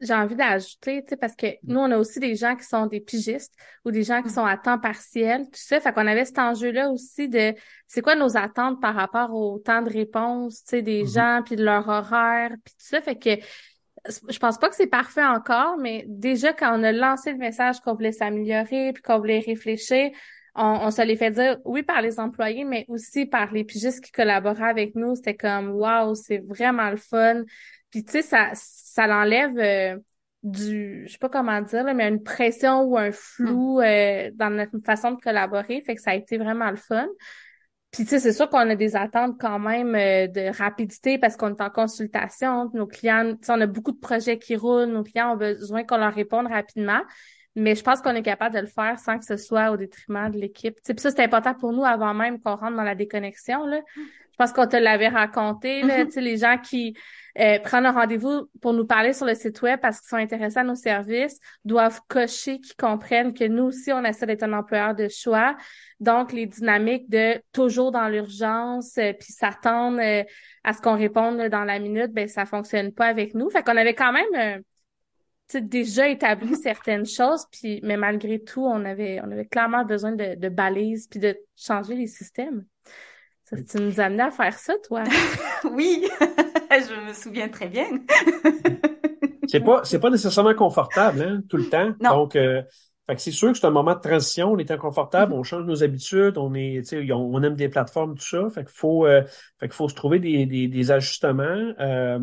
J'ai 0.00 0.14
envie 0.14 0.34
d'ajouter, 0.34 1.02
tu 1.02 1.10
sais, 1.10 1.16
parce 1.16 1.36
que 1.36 1.46
mm. 1.46 1.58
nous, 1.64 1.78
on 1.78 1.90
a 1.90 1.98
aussi 1.98 2.20
des 2.20 2.34
gens 2.34 2.56
qui 2.56 2.64
sont 2.64 2.86
des 2.86 3.00
pigistes 3.00 3.54
ou 3.84 3.90
des 3.90 4.02
gens 4.02 4.22
qui 4.22 4.28
mm. 4.28 4.34
sont 4.34 4.44
à 4.44 4.56
temps 4.56 4.78
partiel, 4.78 5.44
tout 5.44 5.50
ça. 5.54 5.80
Fait 5.80 5.92
qu'on 5.92 6.06
avait 6.06 6.24
cet 6.24 6.38
enjeu-là 6.38 6.90
aussi 6.90 7.28
de 7.28 7.54
c'est 7.86 8.02
quoi 8.02 8.14
nos 8.14 8.36
attentes 8.36 8.80
par 8.80 8.94
rapport 8.94 9.34
au 9.34 9.58
temps 9.58 9.82
de 9.82 9.90
réponse, 9.90 10.64
tu 10.64 10.70
sais, 10.70 10.82
des 10.82 11.04
mm-hmm. 11.04 11.14
gens, 11.14 11.42
puis 11.44 11.56
de 11.56 11.64
leur 11.64 11.88
horaire, 11.88 12.50
puis 12.64 12.74
tout 12.74 12.86
ça. 12.86 13.00
Fait 13.00 13.16
que 13.16 13.42
je 14.28 14.38
pense 14.38 14.58
pas 14.58 14.68
que 14.68 14.74
c'est 14.74 14.86
parfait 14.86 15.24
encore, 15.24 15.76
mais 15.76 16.04
déjà 16.08 16.52
quand 16.52 16.78
on 16.78 16.82
a 16.82 16.92
lancé 16.92 17.32
le 17.32 17.38
message 17.38 17.80
qu'on 17.80 17.94
voulait 17.94 18.12
s'améliorer, 18.12 18.92
puis 18.92 19.02
qu'on 19.02 19.18
voulait 19.18 19.40
réfléchir, 19.40 20.10
on, 20.54 20.90
se 20.90 21.02
les 21.02 21.16
fait 21.16 21.30
dire, 21.30 21.58
oui, 21.64 21.82
par 21.82 22.02
les 22.02 22.18
employés, 22.18 22.64
mais 22.64 22.84
aussi 22.88 23.26
par 23.26 23.52
les 23.52 23.64
pigistes 23.64 24.02
qui 24.02 24.12
collaboraient 24.12 24.68
avec 24.68 24.94
nous. 24.94 25.14
C'était 25.14 25.36
comme, 25.36 25.70
waouh, 25.70 26.14
c'est 26.14 26.38
vraiment 26.38 26.90
le 26.90 26.96
fun. 26.96 27.42
Puis, 27.90 28.04
tu 28.04 28.12
sais, 28.12 28.22
ça, 28.22 28.50
ça 28.54 29.06
l'enlève 29.06 29.58
euh, 29.58 29.98
du, 30.42 31.04
je 31.06 31.12
sais 31.12 31.18
pas 31.18 31.28
comment 31.28 31.60
dire, 31.60 31.84
mais 31.94 32.08
une 32.08 32.22
pression 32.22 32.82
ou 32.82 32.98
un 32.98 33.12
flou 33.12 33.78
mm. 33.78 33.82
euh, 33.82 34.30
dans 34.34 34.50
notre 34.50 34.78
façon 34.84 35.12
de 35.12 35.20
collaborer. 35.20 35.82
Fait 35.82 35.94
que 35.94 36.00
ça 36.00 36.10
a 36.10 36.14
été 36.14 36.38
vraiment 36.38 36.70
le 36.70 36.76
fun. 36.76 37.06
Puis, 37.92 38.04
tu 38.04 38.10
sais, 38.10 38.18
c'est 38.20 38.32
sûr 38.32 38.48
qu'on 38.48 38.70
a 38.70 38.76
des 38.76 38.94
attentes 38.94 39.36
quand 39.40 39.58
même 39.58 39.94
euh, 39.96 40.28
de 40.28 40.56
rapidité 40.56 41.18
parce 41.18 41.36
qu'on 41.36 41.54
est 41.54 41.60
en 41.60 41.70
consultation. 41.70 42.70
Nos 42.72 42.86
clients, 42.86 43.32
tu 43.32 43.46
sais, 43.46 43.52
on 43.52 43.60
a 43.60 43.66
beaucoup 43.66 43.92
de 43.92 43.98
projets 43.98 44.38
qui 44.38 44.54
roulent. 44.56 44.90
Nos 44.90 45.02
clients 45.02 45.32
ont 45.34 45.36
besoin 45.36 45.82
qu'on 45.84 45.96
leur 45.96 46.14
réponde 46.14 46.46
rapidement. 46.46 47.00
Mais 47.56 47.74
je 47.74 47.82
pense 47.82 48.00
qu'on 48.00 48.14
est 48.14 48.22
capable 48.22 48.54
de 48.54 48.60
le 48.60 48.66
faire 48.66 48.98
sans 48.98 49.18
que 49.18 49.24
ce 49.24 49.36
soit 49.36 49.70
au 49.70 49.76
détriment 49.76 50.30
de 50.30 50.38
l'équipe. 50.38 50.74
Puis 50.84 50.94
ça, 50.98 51.10
c'est 51.10 51.22
important 51.22 51.54
pour 51.54 51.72
nous 51.72 51.84
avant 51.84 52.14
même 52.14 52.40
qu'on 52.40 52.54
rentre 52.54 52.76
dans 52.76 52.84
la 52.84 52.94
déconnexion. 52.94 53.66
Là. 53.66 53.80
Je 53.96 54.36
pense 54.38 54.52
qu'on 54.52 54.66
te 54.66 54.76
l'avait 54.76 55.08
raconté, 55.08 55.82
là, 55.82 56.04
mm-hmm. 56.04 56.20
les 56.20 56.36
gens 56.38 56.56
qui 56.58 56.96
euh, 57.38 57.58
prennent 57.58 57.86
un 57.86 57.92
rendez-vous 57.92 58.48
pour 58.62 58.72
nous 58.72 58.86
parler 58.86 59.12
sur 59.12 59.26
le 59.26 59.34
site 59.34 59.60
web 59.62 59.80
parce 59.80 60.00
qu'ils 60.00 60.08
sont 60.08 60.16
intéressés 60.16 60.58
à 60.58 60.64
nos 60.64 60.74
services 60.74 61.38
doivent 61.64 62.00
cocher 62.08 62.58
qu'ils 62.60 62.76
comprennent 62.76 63.34
que 63.34 63.44
nous 63.44 63.64
aussi, 63.64 63.92
on 63.92 64.02
essaie 64.04 64.26
d'être 64.26 64.42
un 64.42 64.52
employeur 64.52 64.94
de 64.94 65.08
choix. 65.08 65.56
Donc, 66.00 66.32
les 66.32 66.46
dynamiques 66.46 67.10
de 67.10 67.40
toujours 67.52 67.92
dans 67.92 68.08
l'urgence, 68.08 68.96
euh, 68.98 69.12
puis 69.12 69.32
s'attendre 69.32 70.00
euh, 70.00 70.24
à 70.64 70.72
ce 70.72 70.80
qu'on 70.80 70.96
réponde 70.96 71.38
dans 71.48 71.64
la 71.64 71.78
minute, 71.78 72.12
ben 72.12 72.26
ça 72.26 72.46
fonctionne 72.46 72.92
pas 72.92 73.06
avec 73.06 73.34
nous. 73.34 73.50
Fait 73.50 73.62
qu'on 73.62 73.76
avait 73.76 73.94
quand 73.94 74.12
même 74.12 74.62
déjà 75.58 76.08
établi 76.08 76.56
certaines 76.56 77.06
choses, 77.06 77.46
puis 77.50 77.80
mais 77.82 77.96
malgré 77.96 78.40
tout, 78.40 78.64
on 78.64 78.84
avait 78.84 79.20
on 79.24 79.30
avait 79.30 79.46
clairement 79.46 79.84
besoin 79.84 80.12
de, 80.12 80.34
de 80.36 80.48
balises 80.48 81.08
puis 81.08 81.20
de 81.20 81.36
changer 81.56 81.94
les 81.94 82.06
systèmes. 82.06 82.64
Ça, 83.44 83.56
tu 83.56 83.82
nous 83.82 83.98
amenais 83.98 84.24
à 84.24 84.30
faire 84.30 84.56
ça, 84.58 84.74
toi? 84.86 85.02
oui, 85.72 86.06
je 86.20 87.08
me 87.08 87.12
souviens 87.12 87.48
très 87.48 87.68
bien. 87.68 87.86
c'est 89.48 89.60
pas 89.60 89.82
c'est 89.84 89.98
pas 89.98 90.10
nécessairement 90.10 90.54
confortable, 90.54 91.22
hein, 91.22 91.42
tout 91.48 91.56
le 91.56 91.68
temps. 91.68 91.92
Non. 92.00 92.10
Donc 92.10 92.36
euh, 92.36 92.62
c'est 93.18 93.32
sûr 93.32 93.52
que 93.52 93.58
c'est 93.58 93.66
un 93.66 93.70
moment 93.70 93.94
de 93.94 94.00
transition, 94.00 94.52
on 94.52 94.58
est 94.58 94.70
inconfortable, 94.70 95.32
mm-hmm. 95.32 95.38
on 95.38 95.42
change 95.42 95.64
nos 95.64 95.82
habitudes, 95.82 96.38
on 96.38 96.54
est, 96.54 96.82
on, 97.10 97.34
on 97.34 97.42
aime 97.42 97.56
des 97.56 97.68
plateformes, 97.68 98.14
tout 98.14 98.24
ça. 98.24 98.48
Fait 98.50 98.62
qu'il 98.62 98.74
faut, 98.74 99.06
euh, 99.06 99.22
fait 99.58 99.66
qu'il 99.66 99.72
faut 99.72 99.88
se 99.88 99.94
trouver 99.94 100.18
des, 100.18 100.46
des, 100.46 100.68
des 100.68 100.90
ajustements. 100.90 101.72
Euh, 101.80 102.18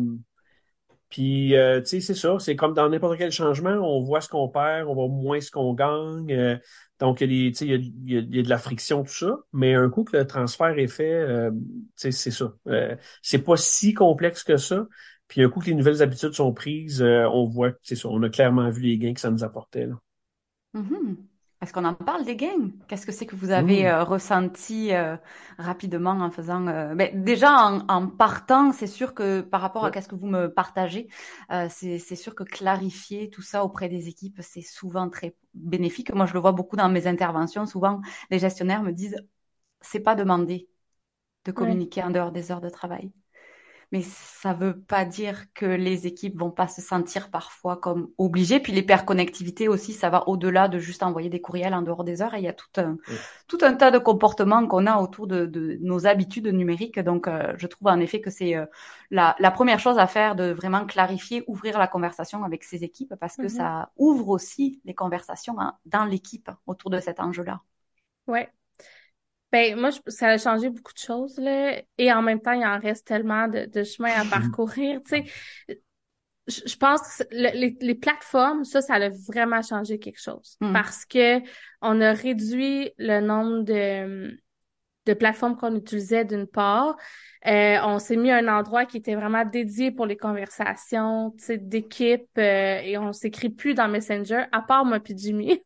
puis, 1.08 1.56
euh, 1.56 1.80
tu 1.80 1.86
sais, 1.86 2.00
c'est 2.00 2.14
ça. 2.14 2.38
C'est 2.38 2.56
comme 2.56 2.74
dans 2.74 2.88
n'importe 2.88 3.16
quel 3.16 3.32
changement, 3.32 3.70
on 3.70 4.02
voit 4.02 4.20
ce 4.20 4.28
qu'on 4.28 4.48
perd, 4.48 4.88
on 4.88 4.94
voit 4.94 5.08
moins 5.08 5.40
ce 5.40 5.50
qu'on 5.50 5.72
gagne. 5.72 6.30
Euh, 6.32 6.56
donc, 7.00 7.20
il 7.22 7.32
y, 7.32 7.46
a 7.46 7.50
il, 7.60 7.70
y 7.70 7.72
a, 7.72 7.76
il 7.76 8.34
y, 8.36 8.38
a, 8.38 8.42
de 8.42 8.48
la 8.48 8.58
friction, 8.58 9.04
tout 9.04 9.12
ça. 9.12 9.38
Mais 9.52 9.74
un 9.74 9.88
coup 9.88 10.04
que 10.04 10.16
le 10.16 10.26
transfert 10.26 10.78
est 10.78 10.88
fait, 10.88 11.12
euh, 11.12 11.50
c'est 11.94 12.12
ça. 12.12 12.52
Euh, 12.66 12.94
c'est 13.22 13.42
pas 13.42 13.56
si 13.56 13.94
complexe 13.94 14.44
que 14.44 14.56
ça. 14.56 14.86
Puis 15.28 15.42
un 15.42 15.48
coup 15.48 15.60
que 15.60 15.66
les 15.66 15.74
nouvelles 15.74 16.02
habitudes 16.02 16.32
sont 16.32 16.52
prises, 16.52 17.02
on 17.02 17.46
voit, 17.46 17.72
c'est 17.82 17.96
ça, 17.96 18.08
on 18.08 18.22
a 18.22 18.30
clairement 18.30 18.70
vu 18.70 18.82
les 18.82 18.98
gains 18.98 19.12
que 19.12 19.20
ça 19.20 19.30
nous 19.30 19.44
apportait. 19.44 19.86
Là. 19.86 19.94
Mm-hmm. 20.74 21.16
Est-ce 21.60 21.72
qu'on 21.72 21.84
en 21.84 21.94
parle 21.94 22.24
des 22.24 22.36
gains? 22.36 22.70
Qu'est-ce 22.86 23.04
que 23.04 23.10
c'est 23.10 23.26
que 23.26 23.34
vous 23.34 23.50
avez 23.50 23.82
mmh. 23.82 23.86
euh, 23.86 24.04
ressenti 24.04 24.94
euh, 24.94 25.16
rapidement 25.58 26.12
en 26.12 26.30
faisant... 26.30 26.68
Euh, 26.68 26.94
ben, 26.94 27.24
déjà, 27.24 27.52
en, 27.88 28.06
partant, 28.06 28.70
c'est 28.70 28.86
sûr 28.86 29.12
que 29.12 29.40
par 29.40 29.60
rapport 29.60 29.84
à 29.84 30.00
ce 30.00 30.06
que 30.06 30.14
vous 30.14 30.28
me 30.28 30.46
partagez, 30.46 31.08
c'est 31.68 31.98
sûr 31.98 32.36
que 32.36 32.44
clarifier 32.44 33.28
tout 33.28 33.42
ça 33.42 33.64
auprès 33.64 33.88
des 33.88 34.08
équipes, 34.08 34.38
c'est 34.40 34.62
souvent 34.62 35.08
très 35.10 35.34
bénéfique. 35.54 36.14
Moi, 36.14 36.26
je 36.26 36.34
le 36.34 36.40
vois 36.40 36.52
beaucoup 36.52 36.76
dans 36.76 36.88
mes 36.88 37.08
interventions. 37.08 37.66
Souvent, 37.66 38.00
les 38.30 38.38
gestionnaires 38.38 38.82
me 38.82 38.92
disent, 38.92 39.16
c'est 39.80 40.00
pas 40.00 40.14
demandé 40.14 40.68
de 41.44 41.50
communiquer 41.50 42.04
en 42.04 42.10
dehors 42.10 42.30
des 42.30 42.52
heures 42.52 42.60
de 42.60 42.68
travail 42.70 43.10
mais 43.90 44.02
ça 44.02 44.52
veut 44.52 44.78
pas 44.78 45.06
dire 45.06 45.52
que 45.54 45.64
les 45.64 46.06
équipes 46.06 46.38
vont 46.38 46.50
pas 46.50 46.68
se 46.68 46.82
sentir 46.82 47.30
parfois 47.30 47.76
comme 47.76 48.10
obligées. 48.18 48.60
Puis 48.60 48.72
l'hyperconnectivité 48.72 49.66
aussi, 49.66 49.94
ça 49.94 50.10
va 50.10 50.28
au-delà 50.28 50.68
de 50.68 50.78
juste 50.78 51.02
envoyer 51.02 51.30
des 51.30 51.40
courriels 51.40 51.72
en 51.72 51.80
dehors 51.80 52.04
des 52.04 52.20
heures. 52.20 52.34
Et 52.34 52.38
il 52.38 52.44
y 52.44 52.48
a 52.48 52.52
tout 52.52 52.68
un, 52.76 52.98
tout 53.46 53.58
un 53.62 53.72
tas 53.74 53.90
de 53.90 53.98
comportements 53.98 54.66
qu'on 54.66 54.86
a 54.86 55.00
autour 55.00 55.26
de, 55.26 55.46
de, 55.46 55.78
nos 55.80 56.06
habitudes 56.06 56.48
numériques. 56.48 56.98
Donc, 56.98 57.28
euh, 57.28 57.54
je 57.56 57.66
trouve 57.66 57.88
en 57.88 57.98
effet 57.98 58.20
que 58.20 58.30
c'est 58.30 58.56
euh, 58.56 58.66
la, 59.10 59.34
la, 59.38 59.50
première 59.50 59.80
chose 59.80 59.98
à 59.98 60.06
faire 60.06 60.36
de 60.36 60.50
vraiment 60.50 60.84
clarifier, 60.84 61.44
ouvrir 61.46 61.78
la 61.78 61.86
conversation 61.86 62.44
avec 62.44 62.64
ces 62.64 62.84
équipes 62.84 63.14
parce 63.18 63.36
que 63.36 63.42
mm-hmm. 63.42 63.48
ça 63.48 63.90
ouvre 63.96 64.28
aussi 64.28 64.80
les 64.84 64.94
conversations 64.94 65.58
hein, 65.58 65.78
dans 65.86 66.04
l'équipe 66.04 66.50
autour 66.66 66.90
de 66.90 67.00
cet 67.00 67.20
enjeu-là. 67.20 67.62
Ouais, 68.26 68.52
ben, 69.50 69.76
moi, 69.76 69.90
ça 70.06 70.28
a 70.28 70.38
changé 70.38 70.68
beaucoup 70.68 70.92
de 70.92 70.98
choses, 70.98 71.38
là. 71.38 71.80
Et 71.96 72.12
en 72.12 72.22
même 72.22 72.40
temps, 72.40 72.52
il 72.52 72.64
en 72.64 72.78
reste 72.78 73.06
tellement 73.06 73.48
de, 73.48 73.64
de 73.66 73.82
chemin 73.82 74.10
à 74.10 74.24
parcourir. 74.24 75.00
tu 75.06 75.16
sais, 75.16 75.76
je, 76.46 76.76
pense 76.76 77.00
que 77.00 77.24
les, 77.30 77.76
les, 77.80 77.94
plateformes, 77.94 78.64
ça, 78.64 78.80
ça 78.80 78.94
a 78.94 79.08
vraiment 79.28 79.62
changé 79.62 79.98
quelque 79.98 80.20
chose. 80.20 80.56
Hmm. 80.60 80.72
Parce 80.72 81.04
que 81.04 81.40
on 81.80 82.00
a 82.00 82.12
réduit 82.12 82.92
le 82.98 83.20
nombre 83.20 83.62
de, 83.62 84.38
de 85.06 85.14
plateformes 85.14 85.56
qu'on 85.56 85.74
utilisait 85.76 86.24
d'une 86.24 86.46
part. 86.46 86.96
Euh, 87.46 87.78
on 87.84 87.98
s'est 87.98 88.16
mis 88.16 88.30
un 88.30 88.48
endroit 88.48 88.84
qui 88.84 88.98
était 88.98 89.14
vraiment 89.14 89.44
dédié 89.44 89.90
pour 89.90 90.06
les 90.06 90.16
conversations, 90.16 91.32
tu 91.38 91.44
sais, 91.44 91.58
d'équipe, 91.58 92.28
euh, 92.36 92.80
et 92.80 92.98
on 92.98 93.12
s'écrit 93.12 93.48
plus 93.48 93.74
dans 93.74 93.88
Messenger, 93.88 94.44
à 94.52 94.60
part 94.60 94.84
moi 94.84 95.00
puis 95.00 95.14
Jimmy. 95.16 95.62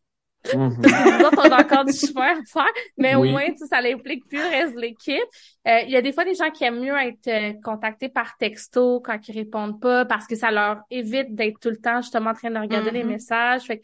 Nous 0.54 0.60
autres, 0.60 1.38
on 1.38 1.50
a 1.50 1.62
encore 1.62 1.84
du 1.84 1.92
chemin 1.92 2.32
à 2.32 2.42
faire, 2.44 2.72
mais 2.96 3.14
au 3.14 3.24
moins, 3.24 3.46
ça 3.68 3.80
l'implique 3.80 4.26
plus 4.26 4.38
le 4.38 4.48
reste 4.48 4.74
de 4.74 4.80
l'équipe. 4.80 5.22
Euh, 5.68 5.80
il 5.84 5.90
y 5.90 5.96
a 5.96 6.02
des 6.02 6.12
fois 6.12 6.24
des 6.24 6.34
gens 6.34 6.50
qui 6.50 6.64
aiment 6.64 6.80
mieux 6.80 6.96
être 6.96 7.28
euh, 7.28 7.52
contactés 7.62 8.08
par 8.08 8.36
texto 8.36 9.00
quand 9.00 9.16
ils 9.28 9.34
répondent 9.34 9.80
pas 9.80 10.04
parce 10.04 10.26
que 10.26 10.34
ça 10.34 10.50
leur 10.50 10.80
évite 10.90 11.34
d'être 11.34 11.60
tout 11.60 11.70
le 11.70 11.76
temps 11.76 12.00
justement 12.00 12.30
en 12.30 12.34
train 12.34 12.50
de 12.50 12.58
regarder 12.58 12.90
les 12.90 13.04
mm-hmm. 13.04 13.06
messages. 13.06 13.62
Fait 13.62 13.80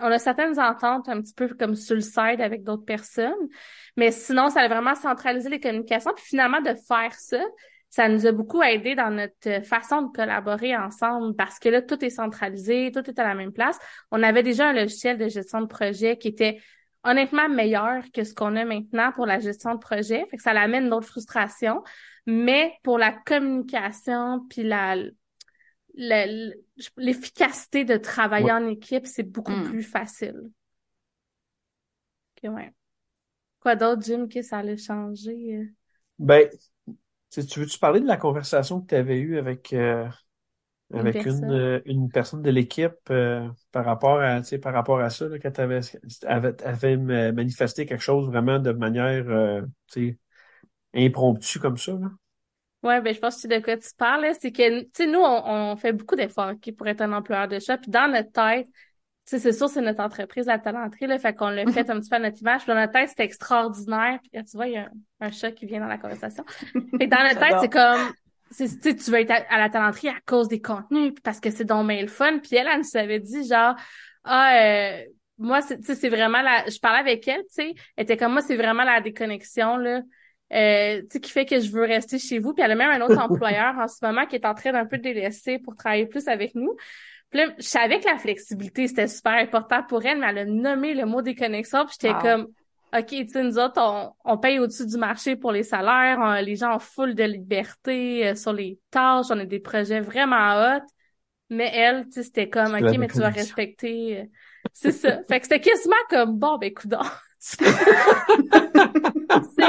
on 0.00 0.10
a 0.10 0.18
certaines 0.18 0.58
ententes 0.58 1.08
un 1.08 1.20
petit 1.20 1.34
peu 1.34 1.48
comme 1.48 1.76
sur 1.76 1.94
le 1.94 2.00
side 2.00 2.40
avec 2.40 2.64
d'autres 2.64 2.84
personnes, 2.84 3.32
mais 3.96 4.10
sinon, 4.10 4.50
ça 4.50 4.60
a 4.60 4.68
vraiment 4.68 4.94
centralisé 4.94 5.48
les 5.48 5.60
communications. 5.60 6.12
Puis 6.14 6.24
finalement, 6.26 6.60
de 6.60 6.74
faire 6.88 7.14
ça, 7.14 7.40
ça 7.96 8.10
nous 8.10 8.26
a 8.26 8.32
beaucoup 8.32 8.62
aidé 8.62 8.94
dans 8.94 9.08
notre 9.10 9.64
façon 9.64 10.02
de 10.02 10.12
collaborer 10.12 10.76
ensemble 10.76 11.34
parce 11.34 11.58
que 11.58 11.70
là, 11.70 11.80
tout 11.80 12.04
est 12.04 12.10
centralisé, 12.10 12.92
tout 12.92 13.08
est 13.08 13.18
à 13.18 13.24
la 13.24 13.34
même 13.34 13.54
place. 13.54 13.78
On 14.10 14.22
avait 14.22 14.42
déjà 14.42 14.68
un 14.68 14.74
logiciel 14.74 15.16
de 15.16 15.28
gestion 15.28 15.62
de 15.62 15.66
projet 15.66 16.18
qui 16.18 16.28
était 16.28 16.60
honnêtement 17.04 17.48
meilleur 17.48 18.02
que 18.12 18.22
ce 18.22 18.34
qu'on 18.34 18.54
a 18.56 18.66
maintenant 18.66 19.12
pour 19.12 19.24
la 19.24 19.40
gestion 19.40 19.74
de 19.74 19.78
projet. 19.78 20.26
Fait 20.30 20.36
que 20.36 20.42
ça 20.42 20.52
l'amène 20.52 20.90
d'autres 20.90 21.06
frustrations. 21.06 21.82
Mais 22.26 22.74
pour 22.82 22.98
la 22.98 23.12
communication 23.12 24.46
puis 24.50 24.62
la, 24.62 24.96
l'efficacité 26.98 27.86
de 27.86 27.96
travailler 27.96 28.52
en 28.52 28.68
équipe, 28.68 29.06
c'est 29.06 29.22
beaucoup 29.22 29.52
hmm. 29.52 29.70
plus 29.70 29.82
facile. 29.82 30.50
Ok, 32.44 32.52
ouais. 32.52 32.74
Quoi 33.60 33.74
d'autre, 33.74 34.02
Jim, 34.02 34.28
que 34.28 34.42
ça 34.42 34.58
allait 34.58 34.76
changer? 34.76 35.56
Euh? 35.56 35.64
Ben, 36.18 36.46
tu 37.44 37.60
veux-tu 37.60 37.78
parler 37.78 38.00
de 38.00 38.06
la 38.06 38.16
conversation 38.16 38.80
que 38.80 38.86
tu 38.86 38.94
avais 38.94 39.18
eue 39.18 39.38
avec, 39.38 39.72
euh, 39.72 40.08
avec 40.92 41.16
une, 41.16 41.22
personne. 41.22 41.52
Une, 41.52 41.82
une, 41.84 42.08
personne 42.10 42.42
de 42.42 42.50
l'équipe 42.50 42.94
euh, 43.10 43.48
par 43.72 43.84
rapport 43.84 44.20
à 44.20 44.40
par 44.62 44.72
rapport 44.72 45.00
à 45.00 45.10
ça, 45.10 45.28
là, 45.28 45.38
quand 45.38 45.50
tu 45.50 45.60
avais, 45.60 45.80
avais, 46.26 46.96
manifesté 47.32 47.86
quelque 47.86 48.02
chose 48.02 48.28
vraiment 48.28 48.58
de 48.58 48.72
manière 48.72 49.28
euh, 49.28 49.62
impromptue 50.94 51.58
comme 51.58 51.76
ça? 51.76 51.92
Là? 51.92 52.10
Ouais, 52.82 53.00
ben 53.00 53.12
je 53.12 53.18
pense 53.18 53.34
que 53.34 53.40
c'est 53.40 53.48
de 53.48 53.64
quoi 53.64 53.76
tu 53.76 53.88
parles. 53.98 54.26
C'est 54.40 54.52
que 54.52 54.82
tu 54.82 54.90
sais, 54.92 55.06
nous, 55.06 55.18
on, 55.18 55.72
on 55.72 55.76
fait 55.76 55.92
beaucoup 55.92 56.14
d'efforts 56.14 56.52
pour 56.76 56.86
être 56.86 57.00
un 57.00 57.12
employeur 57.12 57.48
de 57.48 57.58
chat. 57.58 57.78
Puis 57.78 57.90
dans 57.90 58.10
notre 58.10 58.30
tête, 58.30 58.68
sais, 59.26 59.38
c'est 59.38 59.52
sûr, 59.52 59.68
c'est 59.68 59.80
notre 59.80 60.00
entreprise, 60.00 60.46
la 60.46 60.58
talenterie, 60.58 61.06
là, 61.06 61.18
fait 61.18 61.34
qu'on 61.34 61.48
l'a 61.48 61.66
fait 61.66 61.90
un 61.90 61.98
petit 62.00 62.08
peu 62.08 62.16
à 62.16 62.20
notre 62.20 62.40
image. 62.40 62.62
Puis 62.62 62.72
dans 62.72 62.78
notre 62.78 62.92
tête, 62.92 63.10
c'est 63.14 63.24
extraordinaire. 63.24 64.18
Puis 64.22 64.42
tu 64.44 64.56
vois, 64.56 64.68
il 64.68 64.74
y 64.74 64.76
a 64.76 64.88
un, 65.20 65.30
chat 65.30 65.52
qui 65.52 65.66
vient 65.66 65.80
dans 65.80 65.88
la 65.88 65.98
conversation. 65.98 66.44
Et 67.00 67.06
dans 67.06 67.22
notre 67.22 67.40
tête, 67.40 67.56
c'est 67.60 67.72
comme, 67.72 68.12
tu 68.56 68.96
tu 68.96 69.10
veux 69.10 69.20
être 69.20 69.32
à, 69.48 69.58
la 69.58 69.68
talenterie 69.68 70.08
à 70.08 70.20
cause 70.24 70.48
des 70.48 70.60
contenus, 70.60 71.12
parce 71.24 71.40
que 71.40 71.50
c'est 71.50 71.64
donc 71.64 71.90
le 71.90 72.06
fun. 72.06 72.38
Puis 72.38 72.56
elle, 72.56 72.68
elle 72.68 72.78
nous 72.78 72.96
avait 72.96 73.20
dit, 73.20 73.46
genre, 73.46 73.74
ah, 74.24 74.56
euh, 74.60 75.02
moi, 75.38 75.60
c'est 75.62 76.08
vraiment 76.08 76.42
la... 76.42 76.64
Je 76.68 76.78
parlais 76.78 77.00
avec 77.00 77.26
elle, 77.26 77.42
tu 77.42 77.54
sais, 77.54 77.74
elle 77.96 78.04
était 78.04 78.16
comme 78.16 78.32
moi, 78.32 78.42
c'est 78.42 78.56
vraiment 78.56 78.84
la 78.84 79.00
déconnexion, 79.00 79.76
là. 79.76 80.02
Euh, 80.52 81.00
tu 81.00 81.06
sais, 81.10 81.20
qui 81.20 81.32
fait 81.32 81.44
que 81.44 81.58
je 81.58 81.70
veux 81.72 81.82
rester 81.82 82.20
chez 82.20 82.38
vous. 82.38 82.54
Puis 82.54 82.62
elle 82.62 82.70
a 82.70 82.74
même 82.76 82.90
un 82.90 83.04
autre 83.04 83.18
employeur 83.30 83.76
en 83.78 83.88
ce 83.88 84.04
moment 84.04 84.26
qui 84.26 84.36
est 84.36 84.46
en 84.46 84.54
train 84.54 84.72
d'un 84.72 84.86
peu 84.86 84.98
délaisser 84.98 85.58
pour 85.58 85.74
travailler 85.74 86.06
plus 86.06 86.28
avec 86.28 86.54
nous. 86.54 86.76
Puis 87.30 87.40
là, 87.40 87.52
je 87.58 87.64
savais 87.64 87.98
que 88.00 88.06
la 88.06 88.18
flexibilité, 88.18 88.86
c'était 88.88 89.08
super 89.08 89.34
important 89.34 89.82
pour 89.82 90.04
elle, 90.04 90.20
mais 90.20 90.28
elle 90.28 90.38
a 90.38 90.44
nommé 90.44 90.94
le 90.94 91.06
mot 91.06 91.22
déconnexion, 91.22 91.84
puis 91.84 91.96
j'étais 92.00 92.14
comme, 92.20 92.48
OK, 92.96 93.06
tu 93.08 93.28
sais, 93.28 93.42
nous 93.42 93.58
autres, 93.58 93.80
on, 93.80 94.12
on 94.24 94.38
paye 94.38 94.58
au-dessus 94.58 94.86
du 94.86 94.96
marché 94.96 95.36
pour 95.36 95.52
les 95.52 95.64
salaires, 95.64 96.40
les 96.42 96.56
gens 96.56 96.76
ont 96.76 96.80
full 96.80 97.14
de 97.14 97.24
liberté 97.24 98.28
euh, 98.28 98.34
sur 98.34 98.52
les 98.52 98.78
tâches, 98.90 99.26
on 99.30 99.38
a 99.38 99.44
des 99.44 99.60
projets 99.60 100.00
vraiment 100.00 100.54
hot, 100.54 100.82
mais 101.50 101.70
elle, 101.74 102.04
tu 102.06 102.12
sais, 102.12 102.22
c'était 102.22 102.48
comme, 102.48 102.74
OK, 102.74 102.96
mais 102.98 103.08
tu 103.08 103.18
vas 103.18 103.30
respecter... 103.30 104.20
Euh, 104.20 104.24
c'est 104.72 104.92
ça. 104.92 105.20
fait 105.28 105.40
que 105.40 105.46
c'était 105.46 105.60
quasiment 105.60 105.94
comme, 106.08 106.38
bon, 106.38 106.58
ben, 106.58 106.72
coudons. 106.72 106.98
c'est 107.38 107.58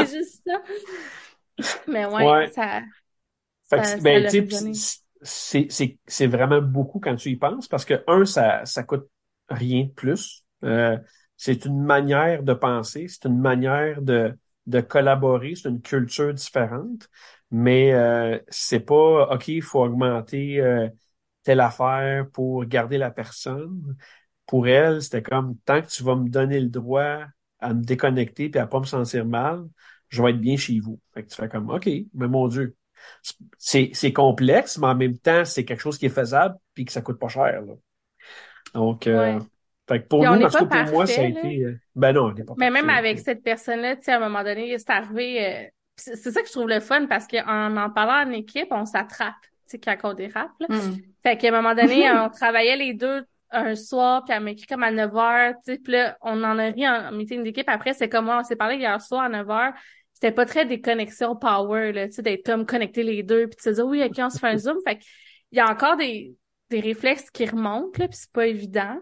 juste 0.10 0.44
ça. 0.46 0.62
Mais 1.88 2.06
ouais, 2.06 2.48
ça... 2.50 2.82
Fait 3.70 3.78
que, 3.78 4.02
ben, 4.02 4.28
tu 4.30 4.48
c'est 5.22 6.28
vraiment 6.28 6.62
beaucoup 6.62 7.00
quand 7.00 7.16
tu 7.16 7.30
y 7.32 7.36
penses 7.36 7.68
parce 7.68 7.86
que, 7.86 8.04
un, 8.08 8.26
ça, 8.26 8.66
ça 8.66 8.84
coûte 8.84 9.10
rien 9.50 9.86
de 9.86 9.90
plus. 9.92 10.46
Euh, 10.64 10.98
c'est 11.36 11.66
une 11.66 11.82
manière 11.84 12.44
de 12.44 12.54
penser, 12.54 13.08
c'est 13.08 13.26
une 13.26 13.40
manière 13.40 14.02
de, 14.02 14.38
de 14.66 14.82
collaborer, 14.82 15.56
c'est 15.56 15.70
une 15.70 15.82
culture 15.82 16.34
différente, 16.34 17.10
mais 17.52 17.94
euh, 17.94 18.40
c'est 18.50 18.80
pas 18.82 19.34
OK, 19.34 19.48
il 19.50 19.62
faut 19.62 19.84
augmenter 19.84 20.60
euh, 20.62 20.90
telle 21.44 21.60
affaire 21.62 22.30
pour 22.32 22.66
garder 22.66 22.98
la 22.98 23.12
personne. 23.12 23.96
Pour 24.46 24.68
elle, 24.68 25.02
c'était 25.02 25.22
comme 25.22 25.58
tant 25.66 25.82
que 25.82 25.88
tu 25.88 26.04
vas 26.04 26.16
me 26.16 26.30
donner 26.30 26.60
le 26.60 26.70
droit 26.70 27.26
à 27.60 27.74
me 27.74 27.84
déconnecter 27.84 28.50
puis 28.50 28.60
à 28.60 28.68
pas 28.68 28.80
me 28.80 28.86
sentir 28.86 29.26
mal, 29.26 29.66
je 30.10 30.22
vais 30.24 30.32
être 30.32 30.40
bien 30.40 30.58
chez 30.58 30.80
vous. 30.80 31.00
Fait 31.14 31.24
que 31.24 31.30
tu 31.30 31.36
fais 31.36 31.50
comme 31.50 31.70
OK, 31.70 31.88
mais 32.14 32.28
mon 32.28 32.48
Dieu, 32.48 32.76
c'est 33.58 34.14
complexe, 34.14 34.78
mais 34.78 34.88
en 34.88 34.96
même 34.96 35.18
temps, 35.18 35.46
c'est 35.46 35.66
quelque 35.66 35.82
chose 35.82 35.98
qui 35.98 36.06
est 36.06 36.10
faisable 36.10 36.56
puis 36.74 36.86
que 36.86 36.92
ça 36.92 37.02
coûte 37.02 37.20
pas 37.20 37.28
cher. 37.28 37.62
Là. 37.62 37.74
Donc, 38.74 39.08
euh, 39.08 39.40
fait 39.88 40.02
que 40.02 40.08
pour 40.08 40.24
nous, 40.24 40.48
tout 40.48 40.68
cas, 40.68 40.86
pour 40.86 40.94
moi, 40.94 41.06
ça 41.06 41.22
a 41.22 41.26
été. 41.26 41.64
Euh, 41.64 41.80
ben 41.96 42.14
non, 42.14 42.26
on 42.26 42.34
n'est 42.34 42.44
pas 42.44 42.54
Mais 42.58 42.70
même 42.70 42.90
avec 42.90 43.20
cette 43.20 43.44
personne-là, 43.44 43.96
tu 43.96 44.04
sais, 44.04 44.12
à 44.12 44.18
un 44.18 44.20
moment 44.20 44.44
donné, 44.44 44.78
c'est 44.78 44.90
arrivé. 44.90 45.46
Euh, 45.46 45.64
c'est 45.96 46.32
ça 46.32 46.42
que 46.42 46.48
je 46.48 46.52
trouve 46.52 46.68
le 46.68 46.80
fun 46.80 47.08
parce 47.08 47.26
qu'en 47.26 47.76
en 47.76 47.90
parlant 47.90 48.30
en 48.30 48.34
équipe, 48.34 48.68
on 48.72 48.86
s'attrape, 48.86 49.34
tu 49.42 49.50
sais, 49.68 49.80
quand 49.80 49.98
on 50.04 50.14
dérape. 50.14 50.52
Là. 50.60 50.68
Mm. 50.70 50.98
Fait 51.24 51.38
qu'à 51.38 51.48
un 51.48 51.62
moment 51.62 51.74
donné, 51.74 52.12
on 52.12 52.30
travaillait 52.30 52.76
les 52.76 52.94
deux 52.94 53.24
un 53.50 53.76
soir, 53.76 54.24
puis 54.26 54.36
elle 54.36 54.44
m'a 54.44 54.52
écrit 54.52 54.68
comme 54.68 54.84
à 54.84 54.92
9 54.92 55.12
h, 55.12 55.54
tu 55.66 55.74
sais, 55.74 55.80
puis 55.80 55.94
là, 55.94 56.18
on 56.22 56.44
en 56.44 56.60
a 56.60 56.66
ri 56.66 56.88
en 56.88 57.12
meeting 57.14 57.44
d'équipe. 57.44 57.68
Après, 57.70 57.94
c'est 57.94 58.10
comme 58.10 58.26
moi, 58.26 58.40
on 58.40 58.44
s'est 58.44 58.58
parlé 58.58 58.76
hier 58.76 59.02
soir 59.02 59.24
à 59.24 59.30
9 59.30 59.48
h, 59.48 59.74
c'était 60.20 60.32
pas 60.32 60.48
très 60.48 60.66
des 60.66 60.82
connexions 60.82 61.36
power, 61.36 61.92
là, 61.92 62.08
tu 62.08 62.14
sais, 62.14 62.22
d'être 62.24 62.44
comme 62.44 62.66
connecter 62.66 63.04
les 63.04 63.22
deux, 63.22 63.48
puis 63.48 63.58
de 63.58 63.62
se 63.62 63.70
dire 63.70 63.86
oui, 63.86 64.04
ok, 64.04 64.16
on 64.18 64.32
se 64.32 64.40
fait 64.40 64.48
un 64.48 64.58
zoom. 64.58 64.78
Fait 64.84 64.98
il 65.52 65.60
y 65.60 65.62
a 65.62 65.70
encore 65.70 65.96
des, 65.96 66.36
des 66.72 66.80
réflexes 66.80 67.30
qui 67.30 67.46
remontent, 67.46 68.00
là, 68.00 68.08
puis 68.08 68.18
c'est 68.18 68.32
pas 68.32 68.48
évident. 68.48 68.98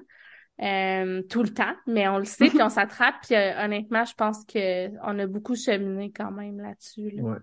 Euh, 0.61 1.21
tout 1.29 1.41
le 1.41 1.53
temps, 1.53 1.73
mais 1.87 2.09
on 2.09 2.17
le 2.17 2.25
sait, 2.25 2.49
puis 2.49 2.61
on 2.61 2.67
s'attrape, 2.69 3.15
puis 3.23 3.33
euh, 3.33 3.63
honnêtement, 3.63 4.03
je 4.03 4.13
pense 4.13 4.43
que 4.45 4.89
on 5.05 5.17
a 5.17 5.25
beaucoup 5.25 5.55
cheminé 5.55 6.11
quand 6.11 6.31
même 6.31 6.59
là-dessus. 6.59 7.11
Là. 7.11 7.23
Ouais. 7.23 7.37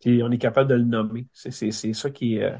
Puis 0.00 0.22
on 0.22 0.30
est 0.30 0.38
capable 0.38 0.70
de 0.70 0.76
le 0.76 0.84
nommer. 0.84 1.26
C'est, 1.32 1.50
c'est, 1.50 1.72
c'est 1.72 1.92
ça 1.92 2.10
qui 2.10 2.40
euh, 2.40 2.52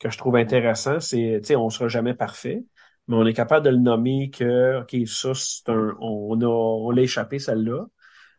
que 0.00 0.10
je 0.10 0.18
trouve 0.18 0.34
intéressant. 0.34 0.98
C'est, 0.98 1.38
tu 1.40 1.46
sais, 1.46 1.56
on 1.56 1.70
sera 1.70 1.86
jamais 1.86 2.14
parfait, 2.14 2.64
mais 3.06 3.14
on 3.14 3.26
est 3.26 3.32
capable 3.32 3.64
de 3.64 3.70
le 3.70 3.78
nommer 3.78 4.28
que, 4.30 4.80
OK, 4.80 5.06
ça, 5.06 5.34
c'est 5.34 5.68
un, 5.68 5.96
on 6.00 6.40
a, 6.40 6.46
on 6.46 6.90
l'a 6.90 7.02
échappé, 7.02 7.38
celle-là. 7.38 7.86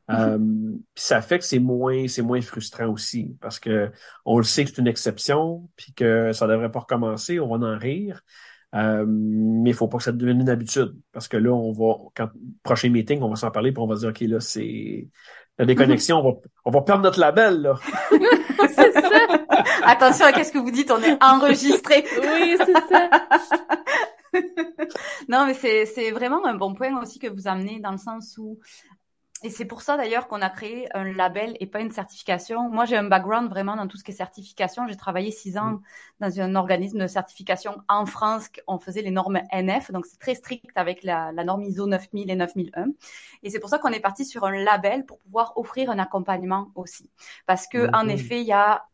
Euh, 0.10 0.38
puis 0.38 1.04
ça 1.04 1.22
fait 1.22 1.40
que 1.40 1.44
c'est 1.44 1.60
moins 1.60 2.08
c'est 2.08 2.22
moins 2.22 2.40
frustrant 2.40 2.88
aussi 2.88 3.36
parce 3.42 3.60
que 3.60 3.92
on 4.24 4.38
le 4.38 4.46
sait 4.46 4.64
que 4.64 4.70
c'est 4.70 4.82
une 4.82 4.88
exception 4.88 5.68
puis 5.76 5.92
que 5.94 6.32
ça 6.32 6.48
devrait 6.48 6.72
pas 6.72 6.80
recommencer, 6.80 7.40
on 7.40 7.58
va 7.58 7.68
en 7.68 7.78
rire. 7.78 8.22
Euh, 8.76 9.06
mais 9.08 9.72
il 9.72 9.74
faut 9.74 9.88
pas 9.88 9.98
que 9.98 10.04
ça 10.04 10.12
devienne 10.12 10.42
une 10.42 10.50
habitude 10.50 10.96
parce 11.12 11.28
que 11.28 11.38
là 11.38 11.52
on 11.52 11.72
va 11.72 11.96
quand 12.16 12.30
prochain 12.64 12.90
meeting 12.90 13.22
on 13.22 13.30
va 13.30 13.36
s'en 13.38 13.50
parler 13.50 13.72
puis 13.72 13.82
on 13.82 13.88
va 13.88 13.96
dire 13.96 14.10
ok 14.10 14.20
là 14.22 14.42
c'est 14.42 15.08
la 15.58 15.66
déconnexion 15.66 16.18
on 16.18 16.32
va 16.32 16.38
on 16.66 16.72
va 16.72 16.82
perdre 16.82 17.04
notre 17.04 17.20
label 17.20 17.62
là. 17.62 17.76
c'est 18.68 18.92
ça. 18.92 19.28
Attention 19.84 20.26
à 20.26 20.34
qu'est-ce 20.34 20.52
que 20.52 20.58
vous 20.58 20.72
dites, 20.72 20.92
on 20.92 21.02
est 21.02 21.22
enregistré. 21.24 22.06
oui, 22.22 22.58
c'est 22.58 22.74
ça. 22.90 23.10
non, 25.30 25.46
mais 25.46 25.54
c'est, 25.54 25.86
c'est 25.86 26.12
vraiment 26.12 26.46
un 26.46 26.56
bon 26.56 26.74
point 26.74 27.00
aussi 27.02 27.20
que 27.20 27.28
vous 27.28 27.48
amenez 27.48 27.80
dans 27.80 27.92
le 27.92 27.98
sens 27.98 28.38
où 28.38 28.60
et 29.44 29.50
c'est 29.50 29.66
pour 29.66 29.82
ça 29.82 29.98
d'ailleurs 29.98 30.28
qu'on 30.28 30.42
a 30.42 30.50
créé 30.50 30.88
un 30.96 31.04
label 31.04 31.56
et 31.60 31.68
pas 31.68 31.80
une 31.80 31.92
certification. 31.92 32.70
Moi, 32.70 32.86
j'ai 32.86 32.98
un 32.98 33.04
background 33.04 33.50
vraiment 33.50 33.76
dans 33.76 33.88
tout 33.88 33.98
ce 33.98 34.04
qui 34.04 34.12
est 34.12 34.16
certification. 34.16 34.88
J'ai 34.88 34.96
travaillé 34.96 35.32
six 35.32 35.58
ans 35.58 35.80
dans 36.20 36.40
un 36.40 36.56
organisme 36.56 37.00
de 37.00 37.08
certification 37.08 37.78
en 37.88 38.06
France. 38.06 38.48
On 38.68 38.80
faisait 38.80 39.02
les 39.02 39.12
normes 39.12 39.40
NF, 39.52 39.92
donc 39.92 40.06
c'est 40.06 40.20
très 40.20 40.36
strict 40.36 40.66
avec 40.76 41.04
la, 41.04 41.32
la, 41.32 41.44
norme 41.44 41.64
ISO 41.64 41.86
9000 41.86 42.32
et 42.32 42.36
9001. 42.36 42.88
Et 43.44 43.50
c'est 43.50 43.60
pour 43.60 43.70
ça 43.70 43.78
qu'on 43.78 43.90
est 43.90 44.00
parti 44.00 44.26
sur 44.26 44.44
un 44.46 44.52
label 44.52 45.06
pour 45.06 45.20
pouvoir 45.20 45.54
offrir 45.58 45.92
un 45.92 46.00
accompagnement 46.00 46.72
aussi, 46.76 47.10
parce 47.46 47.68
que 47.68 47.94
en 47.96 48.08
effet, 48.08 48.42
il 48.42 48.48
y 48.48 48.54
a 48.54 48.88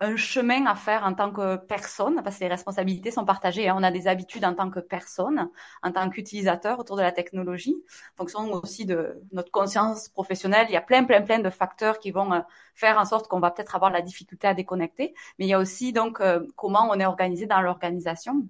un 0.00 0.16
chemin 0.16 0.66
à 0.66 0.74
faire 0.74 1.04
en 1.04 1.14
tant 1.14 1.30
que 1.30 1.56
personne, 1.56 2.22
parce 2.22 2.38
que 2.38 2.44
les 2.44 2.48
responsabilités 2.48 3.10
sont 3.10 3.24
partagées. 3.24 3.68
Hein. 3.68 3.76
On 3.78 3.82
a 3.82 3.90
des 3.90 4.08
habitudes 4.08 4.44
en 4.44 4.54
tant 4.54 4.70
que 4.70 4.80
personne, 4.80 5.50
en 5.82 5.92
tant 5.92 6.08
qu'utilisateur 6.08 6.78
autour 6.78 6.96
de 6.96 7.02
la 7.02 7.12
technologie, 7.12 7.76
en 8.14 8.16
fonction 8.16 8.52
aussi 8.54 8.86
de 8.86 9.20
notre 9.32 9.50
conscience 9.50 10.08
professionnelle. 10.08 10.66
Il 10.70 10.72
y 10.72 10.76
a 10.76 10.80
plein, 10.80 11.04
plein, 11.04 11.20
plein 11.20 11.38
de 11.38 11.50
facteurs 11.50 11.98
qui 11.98 12.10
vont 12.10 12.32
euh, 12.32 12.40
faire 12.74 12.98
en 12.98 13.04
sorte 13.04 13.28
qu'on 13.28 13.40
va 13.40 13.50
peut-être 13.50 13.74
avoir 13.74 13.90
la 13.90 14.00
difficulté 14.00 14.48
à 14.48 14.54
déconnecter. 14.54 15.14
Mais 15.38 15.46
il 15.46 15.48
y 15.48 15.54
a 15.54 15.58
aussi 15.58 15.92
donc 15.92 16.20
euh, 16.20 16.46
comment 16.56 16.88
on 16.90 16.98
est 16.98 17.06
organisé 17.06 17.46
dans 17.46 17.60
l'organisation 17.60 18.46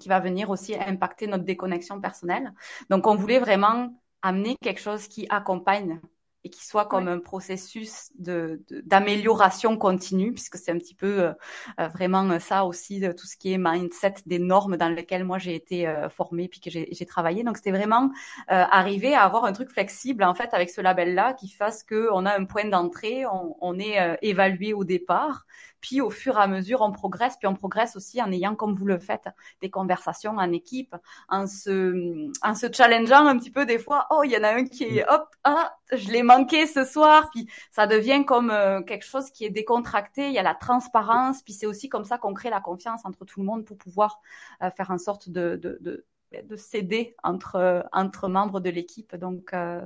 qui 0.00 0.08
va 0.08 0.20
venir 0.20 0.50
aussi 0.50 0.76
impacter 0.76 1.26
notre 1.26 1.44
déconnexion 1.44 2.00
personnelle. 2.00 2.54
Donc, 2.88 3.06
on 3.06 3.16
voulait 3.16 3.40
vraiment 3.40 3.94
amener 4.22 4.56
quelque 4.62 4.80
chose 4.80 5.08
qui 5.08 5.26
accompagne 5.28 6.00
et 6.44 6.50
qui 6.50 6.64
soit 6.64 6.86
comme 6.86 7.08
un 7.08 7.18
processus 7.18 8.10
de 8.18 8.62
d'amélioration 8.84 9.76
continue, 9.76 10.32
puisque 10.32 10.56
c'est 10.56 10.70
un 10.70 10.78
petit 10.78 10.94
peu 10.94 11.20
euh, 11.20 11.32
euh, 11.80 11.88
vraiment 11.88 12.38
ça 12.38 12.64
aussi, 12.64 13.00
de 13.00 13.12
tout 13.12 13.26
ce 13.26 13.36
qui 13.36 13.52
est 13.52 13.58
mindset 13.58 14.14
des 14.26 14.38
normes 14.38 14.76
dans 14.76 14.88
lesquelles 14.88 15.24
moi 15.24 15.38
j'ai 15.38 15.54
été 15.54 15.88
euh, 15.88 16.08
formée 16.08 16.48
puis 16.48 16.60
que 16.60 16.70
j'ai 16.70 17.06
travaillé. 17.06 17.42
Donc 17.42 17.56
c'était 17.56 17.72
vraiment 17.72 18.10
arriver 18.48 19.14
à 19.14 19.22
avoir 19.22 19.44
un 19.44 19.52
truc 19.52 19.70
flexible 19.70 20.24
en 20.24 20.34
fait 20.34 20.52
avec 20.54 20.70
ce 20.70 20.80
label-là 20.80 21.34
qui 21.34 21.48
fasse 21.48 21.82
que 21.82 22.08
on 22.12 22.24
a 22.26 22.38
un 22.38 22.44
point 22.44 22.64
d'entrée, 22.66 23.26
on, 23.26 23.56
on 23.60 23.78
est 23.78 24.18
évalué 24.22 24.72
au 24.72 24.84
départ, 24.84 25.46
puis 25.80 26.00
au 26.00 26.10
fur 26.10 26.36
et 26.38 26.42
à 26.42 26.46
mesure, 26.46 26.80
on 26.80 26.92
progresse. 26.92 27.36
Puis 27.36 27.46
on 27.46 27.54
progresse 27.54 27.96
aussi 27.96 28.20
en 28.22 28.30
ayant, 28.32 28.54
comme 28.54 28.74
vous 28.74 28.86
le 28.86 28.98
faites, 28.98 29.28
des 29.60 29.70
conversations 29.70 30.36
en 30.36 30.52
équipe, 30.52 30.94
en 31.28 31.46
se, 31.46 32.30
en 32.42 32.54
se 32.54 32.66
challengeant 32.72 33.26
un 33.26 33.38
petit 33.38 33.50
peu 33.50 33.66
des 33.66 33.78
fois. 33.78 34.06
Oh, 34.10 34.22
il 34.24 34.32
y 34.32 34.36
en 34.36 34.42
a 34.42 34.50
un 34.50 34.64
qui 34.64 34.84
est, 34.84 35.08
hop, 35.08 35.28
ah, 35.44 35.76
je 35.92 36.10
l'ai 36.10 36.22
manqué 36.22 36.66
ce 36.66 36.84
soir. 36.84 37.30
Puis 37.32 37.48
ça 37.70 37.86
devient 37.86 38.24
comme 38.24 38.50
euh, 38.50 38.82
quelque 38.82 39.04
chose 39.04 39.30
qui 39.30 39.44
est 39.44 39.50
décontracté. 39.50 40.28
Il 40.28 40.34
y 40.34 40.38
a 40.38 40.42
la 40.42 40.54
transparence. 40.54 41.42
Puis 41.42 41.52
c'est 41.52 41.66
aussi 41.66 41.88
comme 41.88 42.04
ça 42.04 42.18
qu'on 42.18 42.34
crée 42.34 42.50
la 42.50 42.60
confiance 42.60 43.04
entre 43.04 43.24
tout 43.24 43.40
le 43.40 43.46
monde 43.46 43.64
pour 43.64 43.76
pouvoir 43.76 44.20
euh, 44.62 44.70
faire 44.70 44.90
en 44.90 44.98
sorte 44.98 45.28
de, 45.28 45.56
de, 45.56 45.78
de 45.80 46.04
de 46.32 46.56
céder 46.56 47.16
entre 47.22 47.86
entre 47.90 48.28
membres 48.28 48.60
de 48.60 48.68
l'équipe. 48.70 49.16
Donc 49.16 49.54
euh, 49.54 49.80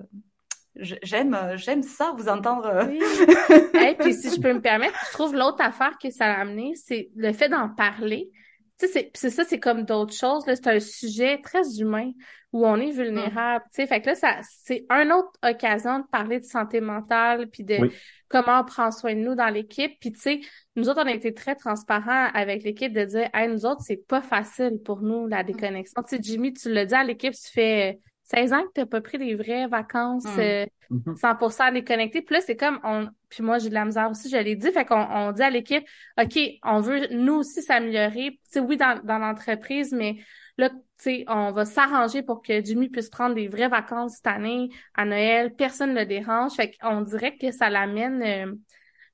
j'aime 0.77 1.39
j'aime 1.57 1.83
ça 1.83 2.15
vous 2.17 2.29
entendre 2.29 2.87
oui. 2.89 2.99
Et 3.81 3.95
puis 3.95 4.15
si 4.15 4.35
je 4.35 4.41
peux 4.41 4.53
me 4.53 4.61
permettre 4.61 4.95
je 5.09 5.13
trouve 5.13 5.35
l'autre 5.35 5.61
affaire 5.61 5.99
que 6.03 6.11
ça 6.11 6.27
a 6.27 6.41
amené 6.41 6.73
c'est 6.75 7.11
le 7.15 7.33
fait 7.33 7.49
d'en 7.49 7.69
parler. 7.69 8.31
Tu 8.79 8.89
sais 8.89 9.11
c'est 9.15 9.31
ça 9.31 9.45
c'est 9.45 9.61
comme 9.61 9.85
d'autres 9.85 10.15
choses 10.15 10.47
là. 10.47 10.57
C'est 10.57 10.69
un 10.69 10.81
sujet 10.81 11.41
très 11.43 11.79
humain 11.79 12.11
où 12.53 12.67
on 12.67 12.77
est 12.77 12.91
vulnérable 12.91 13.65
tu 13.67 13.83
sais. 13.83 13.87
Fait 13.87 14.01
que 14.01 14.07
là 14.07 14.15
ça 14.15 14.39
c'est 14.43 14.87
une 14.89 15.13
autre 15.13 15.33
occasion 15.45 15.99
de 15.99 16.07
parler 16.07 16.41
de 16.41 16.45
santé 16.45 16.81
mentale 16.81 17.49
puis 17.51 17.65
de 17.65 17.91
comment 18.29 18.61
on 18.61 18.65
prend 18.65 18.91
soin 18.91 19.15
de 19.15 19.21
nous 19.21 19.35
dans 19.35 19.53
l'équipe. 19.53 19.93
Puis 20.01 20.13
tu 20.13 20.21
sais 20.21 20.41
nous 20.75 20.89
autres 20.89 21.03
on 21.05 21.07
a 21.07 21.13
été 21.13 21.35
très 21.35 21.55
transparents 21.55 22.29
avec 22.33 22.63
l'équipe 22.63 22.95
de 22.95 23.05
dire 23.05 23.29
hey 23.35 23.49
nous 23.49 23.67
autres 23.67 23.83
c'est 23.85 24.07
pas 24.09 24.23
facile 24.23 24.79
pour 24.83 25.03
nous 25.03 25.27
la 25.27 25.45
déconnexion. 25.45 26.03
Tu 26.03 26.17
sais 26.17 26.23
Jimmy 26.23 26.55
tu 26.55 26.73
l'as 26.73 26.87
dit 26.87 26.95
à 26.95 27.05
l'équipe 27.05 27.35
tu 27.35 27.53
fais 27.53 28.01
16 28.35 28.53
ans 28.53 28.62
que 28.62 28.73
t'as 28.75 28.87
pas 28.87 29.01
pris 29.01 29.18
des 29.18 29.35
vraies 29.35 29.66
vacances 29.66 30.25
mm. 30.25 30.40
euh, 30.40 30.66
100% 30.90 31.14
mm-hmm. 31.14 31.73
déconnecté. 31.75 32.23
Puis 32.23 32.35
là, 32.35 32.40
c'est 32.40 32.57
comme, 32.57 32.79
on, 32.85 33.09
puis 33.29 33.42
moi, 33.42 33.59
j'ai 33.59 33.68
de 33.68 33.75
la 33.75 33.85
misère 33.85 34.11
aussi, 34.11 34.29
je 34.31 34.37
l'ai 34.37 34.57
dit. 34.57 34.71
Fait 34.73 34.85
qu'on 34.85 35.07
on 35.11 35.33
dit 35.33 35.42
à 35.42 35.51
l'équipe, 35.51 35.85
OK, 36.21 36.38
on 36.64 36.81
veut 36.81 37.09
nous 37.12 37.35
aussi 37.35 37.62
s'améliorer. 37.62 38.33
Tu 38.33 38.38
sais, 38.51 38.61
oui, 38.61 38.77
dans, 38.77 39.01
dans 39.05 39.18
l'entreprise, 39.18 39.92
mais 39.92 40.16
là, 40.59 40.71
tu 40.71 40.77
sais, 40.99 41.25
on 41.29 41.53
va 41.53 41.64
s'arranger 41.64 42.23
pour 42.23 42.42
que 42.42 42.64
Jimmy 42.64 42.88
puisse 42.88 43.11
prendre 43.11 43.35
des 43.35 43.49
vraies 43.49 43.68
vacances 43.68 44.16
cette 44.16 44.27
année, 44.27 44.71
à 44.95 45.05
Noël. 45.05 45.55
Personne 45.55 45.95
ne 45.95 46.01
le 46.01 46.07
dérange. 46.07 46.53
Fait 46.53 46.73
qu'on 46.81 47.03
dirait 47.03 47.37
que 47.37 47.51
ça 47.51 47.71
l'amène 47.71 48.23
euh, 48.23 48.53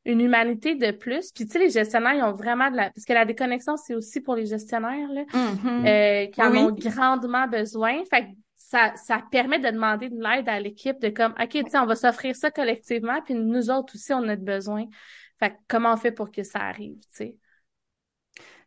une 0.04 0.20
humanité 0.20 0.74
de 0.74 0.90
plus. 0.90 1.31
Puis 1.33 1.46
tu 1.46 1.52
sais, 1.52 1.59
les 1.59 1.70
gestionnaires, 1.70 2.14
ils 2.14 2.22
ont 2.22 2.35
vraiment 2.35 2.70
de 2.70 2.76
la... 2.76 2.90
Parce 2.90 3.04
que 3.04 3.12
la 3.12 3.24
déconnexion, 3.24 3.76
c'est 3.76 3.94
aussi 3.94 4.20
pour 4.20 4.35
les 4.35 4.46
gestionnaires, 4.46 5.09
là, 5.12 5.22
mm-hmm. 5.24 5.87
euh, 5.87 6.26
qui 6.26 6.42
en 6.42 6.57
ont 6.57 6.72
grandement 6.72 7.46
besoin. 7.46 8.02
Fait 8.11 8.22
que 8.22 8.28
ça, 8.68 8.92
ça 8.96 9.22
permet 9.31 9.59
de 9.59 9.70
demander 9.70 10.11
de 10.11 10.22
l'aide 10.22 10.46
à 10.46 10.61
l'équipe 10.61 11.00
de 11.00 11.09
comme, 11.09 11.33
OK, 11.40 11.48
tu 11.48 11.78
on 11.78 11.87
va 11.87 11.96
s'offrir 11.96 12.37
ça 12.37 12.50
collectivement, 12.50 13.22
puis 13.22 13.35
nous 13.35 13.70
autres 13.70 13.94
aussi, 13.94 14.12
on 14.12 14.28
a 14.28 14.37
besoin. 14.37 14.85
Fait 15.38 15.57
comment 15.68 15.94
on 15.94 15.96
fait 15.96 16.12
pour 16.12 16.31
que 16.31 16.42
ça 16.42 16.59
arrive, 16.61 16.98
tu 17.00 17.09
sais? 17.12 17.37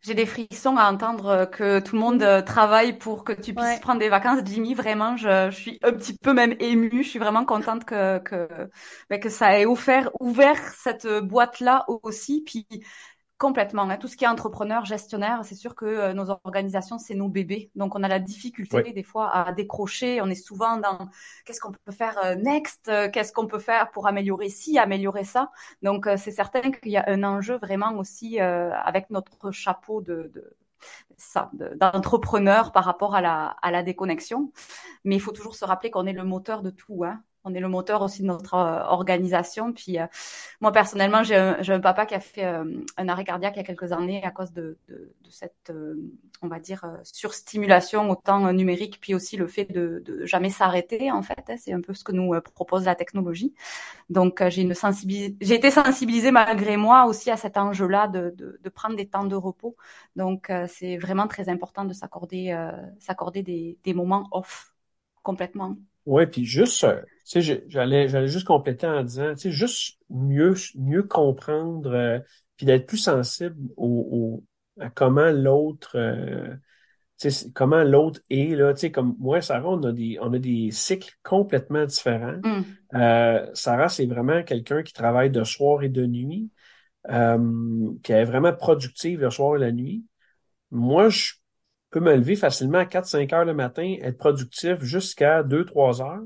J'ai 0.02 0.16
des 0.16 0.26
frissons 0.26 0.76
à 0.78 0.92
entendre 0.92 1.46
que 1.46 1.80
tout 1.80 1.96
le 1.96 2.02
monde 2.02 2.24
euh, 2.24 2.42
travaille 2.42 2.98
pour 2.98 3.24
que 3.24 3.34
tu 3.34 3.54
puisses 3.54 3.80
prendre 3.82 4.00
des 4.00 4.10
vacances. 4.10 4.40
Jimmy, 4.44 4.74
vraiment, 4.74 5.16
je, 5.16 5.52
je, 5.52 5.56
suis 5.56 5.80
un 5.84 5.92
petit 5.92 6.18
peu 6.18 6.34
même 6.34 6.56
émue. 6.60 7.04
Je 7.04 7.10
suis 7.10 7.20
vraiment 7.20 7.46
contente 7.46 7.86
que 7.86 8.18
que, 8.18 8.48
ben, 9.12 9.20
que 9.20 9.30
ça 9.30 9.60
ait 9.60 9.68
offert, 9.68 10.10
ouvert 10.20 10.58
cette 10.74 11.06
boîte-là 11.06 11.86
aussi. 12.02 12.42
Puis 12.44 12.66
Complètement. 13.42 13.90
Hein. 13.90 13.98
Tout 13.98 14.08
ce 14.08 14.16
qui 14.16 14.26
est 14.26 14.28
entrepreneur, 14.28 14.86
gestionnaire, 14.86 15.42
c'est 15.44 15.56
sûr 15.56 15.74
que 15.74 15.86
euh, 15.86 16.14
nos 16.14 16.30
organisations, 16.30 17.00
c'est 17.00 17.16
nos 17.16 17.28
bébés. 17.28 17.72
Donc, 17.74 17.96
on 17.96 18.04
a 18.04 18.08
la 18.08 18.20
difficulté 18.20 18.94
des 18.94 19.02
fois 19.02 19.36
à 19.36 19.52
décrocher. 19.52 20.22
On 20.22 20.28
est 20.28 20.36
souvent 20.36 20.78
dans 20.78 21.10
qu'est-ce 21.44 21.60
qu'on 21.60 21.72
peut 21.72 21.92
faire 21.92 22.24
euh, 22.24 22.36
next, 22.36 22.88
euh, 22.88 23.10
qu'est-ce 23.10 23.34
qu'on 23.34 23.48
peut 23.48 23.58
faire 23.58 23.90
pour 23.90 24.06
améliorer 24.06 24.50
ci, 24.50 24.78
améliorer 24.78 25.24
ça. 25.24 25.50
Donc, 25.82 26.08
c'est 26.18 26.30
certain 26.30 26.70
qu'il 26.70 26.92
y 26.92 26.98
a 26.98 27.06
un 27.08 27.24
enjeu 27.24 27.58
vraiment 27.58 27.98
aussi 27.98 28.40
avec 28.40 29.10
notre 29.10 29.50
chapeau 29.50 30.02
de, 30.02 30.30
de 30.36 30.56
ça, 31.18 31.50
d'entrepreneur 31.78 32.72
par 32.72 32.86
rapport 32.86 33.16
à 33.16 33.22
la, 33.22 33.56
à 33.64 33.72
la 33.72 33.82
déconnexion. 33.82 34.52
Mais 35.04 35.16
il 35.16 35.20
faut 35.20 35.32
toujours 35.32 35.56
se 35.56 35.66
rappeler 35.66 35.90
qu'on 35.90 36.06
est 36.06 36.14
le 36.14 36.26
moteur 36.26 36.62
de 36.62 36.70
tout. 36.70 37.06
Hein 37.06 37.24
on 37.44 37.54
est 37.54 37.60
le 37.60 37.68
moteur 37.68 38.02
aussi 38.02 38.22
de 38.22 38.28
notre 38.28 38.54
euh, 38.56 38.84
organisation. 38.86 39.74
Puis 39.74 40.00
euh, 40.00 40.06
moi 40.60 40.72
personnellement, 40.72 41.24
j'ai 41.24 41.36
un, 41.36 41.58
un, 41.68 41.80
papa 41.80 42.06
qui 42.06 42.16
a 42.16 42.20
fait 42.20 42.46
euh, 42.46 42.64
un 42.98 43.10
arrêt 43.10 43.24
cardiaque 43.24 43.54
il 43.56 43.58
y 43.58 43.62
a 43.62 43.64
quelques 43.64 43.92
années 43.92 44.24
à 44.24 44.32
cause 44.32 44.52
de, 44.54 44.78
de, 44.88 45.14
de 45.24 45.30
cette, 45.30 45.72
on 46.42 46.48
va 46.48 46.60
dire, 46.60 46.86
surstimulation 47.04 48.10
autant 48.10 48.52
numérique, 48.54 49.00
puis 49.02 49.16
aussi 49.16 49.38
le 49.38 49.48
fait 49.48 49.66
de, 49.66 50.02
de 50.06 50.26
jamais 50.26 50.50
s'arrêter 50.50 51.12
en 51.12 51.22
fait. 51.22 51.44
Hein, 51.50 51.56
c'est 51.58 51.74
un 51.74 51.82
peu 51.82 51.94
ce 51.94 52.04
que 52.04 52.12
nous 52.12 52.34
propose 52.54 52.86
la 52.86 52.96
technologie. 52.96 53.54
Donc 54.10 54.44
j'ai 54.50 54.64
été 54.64 55.72
sensibilisée 55.72 56.32
malgré 56.32 56.78
moi 56.78 57.06
aussi 57.06 57.32
à 57.32 57.38
cet 57.38 57.58
enjeu-là 57.58 58.08
de, 58.08 58.36
de, 58.38 58.70
prendre 58.70 58.96
des 58.96 59.08
temps 59.08 59.26
de 59.26 59.36
repos. 59.36 59.76
Donc 60.16 60.52
c'est 60.68 60.98
vraiment 60.98 61.28
très 61.28 61.50
important 61.50 61.86
de 61.86 61.94
s'accorder 61.94 62.56
s'accorder 63.00 63.44
des, 63.44 63.78
des 63.84 63.94
moments 63.94 64.28
off 64.32 64.74
complètement. 65.24 65.78
Oui, 66.06 66.26
puis 66.26 66.46
juste, 66.46 66.84
euh, 66.84 67.02
tu 67.26 67.42
sais, 67.42 67.64
j'allais, 67.68 68.08
j'allais 68.08 68.28
juste 68.28 68.48
compléter 68.48 68.88
en 68.88 69.04
disant, 69.04 69.34
tu 69.36 69.42
sais, 69.42 69.52
juste 69.52 69.98
mieux, 70.10 70.56
mieux 70.76 71.04
comprendre, 71.04 71.92
euh, 71.92 72.20
puis 72.58 72.66
d'être 72.66 72.88
plus 72.88 72.98
sensible 72.98 73.70
au, 73.78 74.44
à 74.80 74.90
comment 74.90 75.30
l'autre, 75.30 75.98
euh, 75.98 76.56
tu 77.20 77.30
sais, 77.30 77.52
comment 77.54 77.84
l'autre 77.84 78.22
est 78.30 78.56
là. 78.56 78.74
Tu 78.74 78.82
sais, 78.82 78.92
comme 78.92 79.16
moi, 79.20 79.42
Sarah, 79.42 79.70
on 79.70 79.84
a 79.84 79.92
des, 79.92 80.18
on 80.22 80.34
a 80.34 80.40
des 80.40 80.72
cycles 80.72 81.14
complètement 81.24 81.86
différents. 81.86 82.40
Mm. 82.44 82.64
Euh, 82.96 83.48
Sarah, 83.54 83.90
c'est 83.90 84.08
vraiment 84.08 84.44
quelqu'un 84.44 84.82
qui 84.82 84.94
travaille 84.94 85.30
de 85.30 85.44
soir 85.44 85.84
et 85.84 85.90
de 85.90 86.06
nuit, 86.06 86.50
qui 87.08 88.12
est 88.12 88.26
vraiment 88.26 88.54
productive 88.54 89.22
le 89.22 89.30
soir 89.30 89.56
et 89.56 89.60
la 89.60 89.72
nuit. 89.72 90.06
Moi, 90.72 91.10
je 91.10 91.34
peut 91.92 92.00
me 92.00 92.16
lever 92.16 92.36
facilement 92.36 92.80
à 92.80 92.86
4-5 92.86 93.34
heures 93.34 93.46
le 93.46 93.54
matin, 93.54 93.96
être 94.02 94.18
productif 94.18 94.82
jusqu'à 94.82 95.44
2-3 95.44 96.02
heures. 96.02 96.24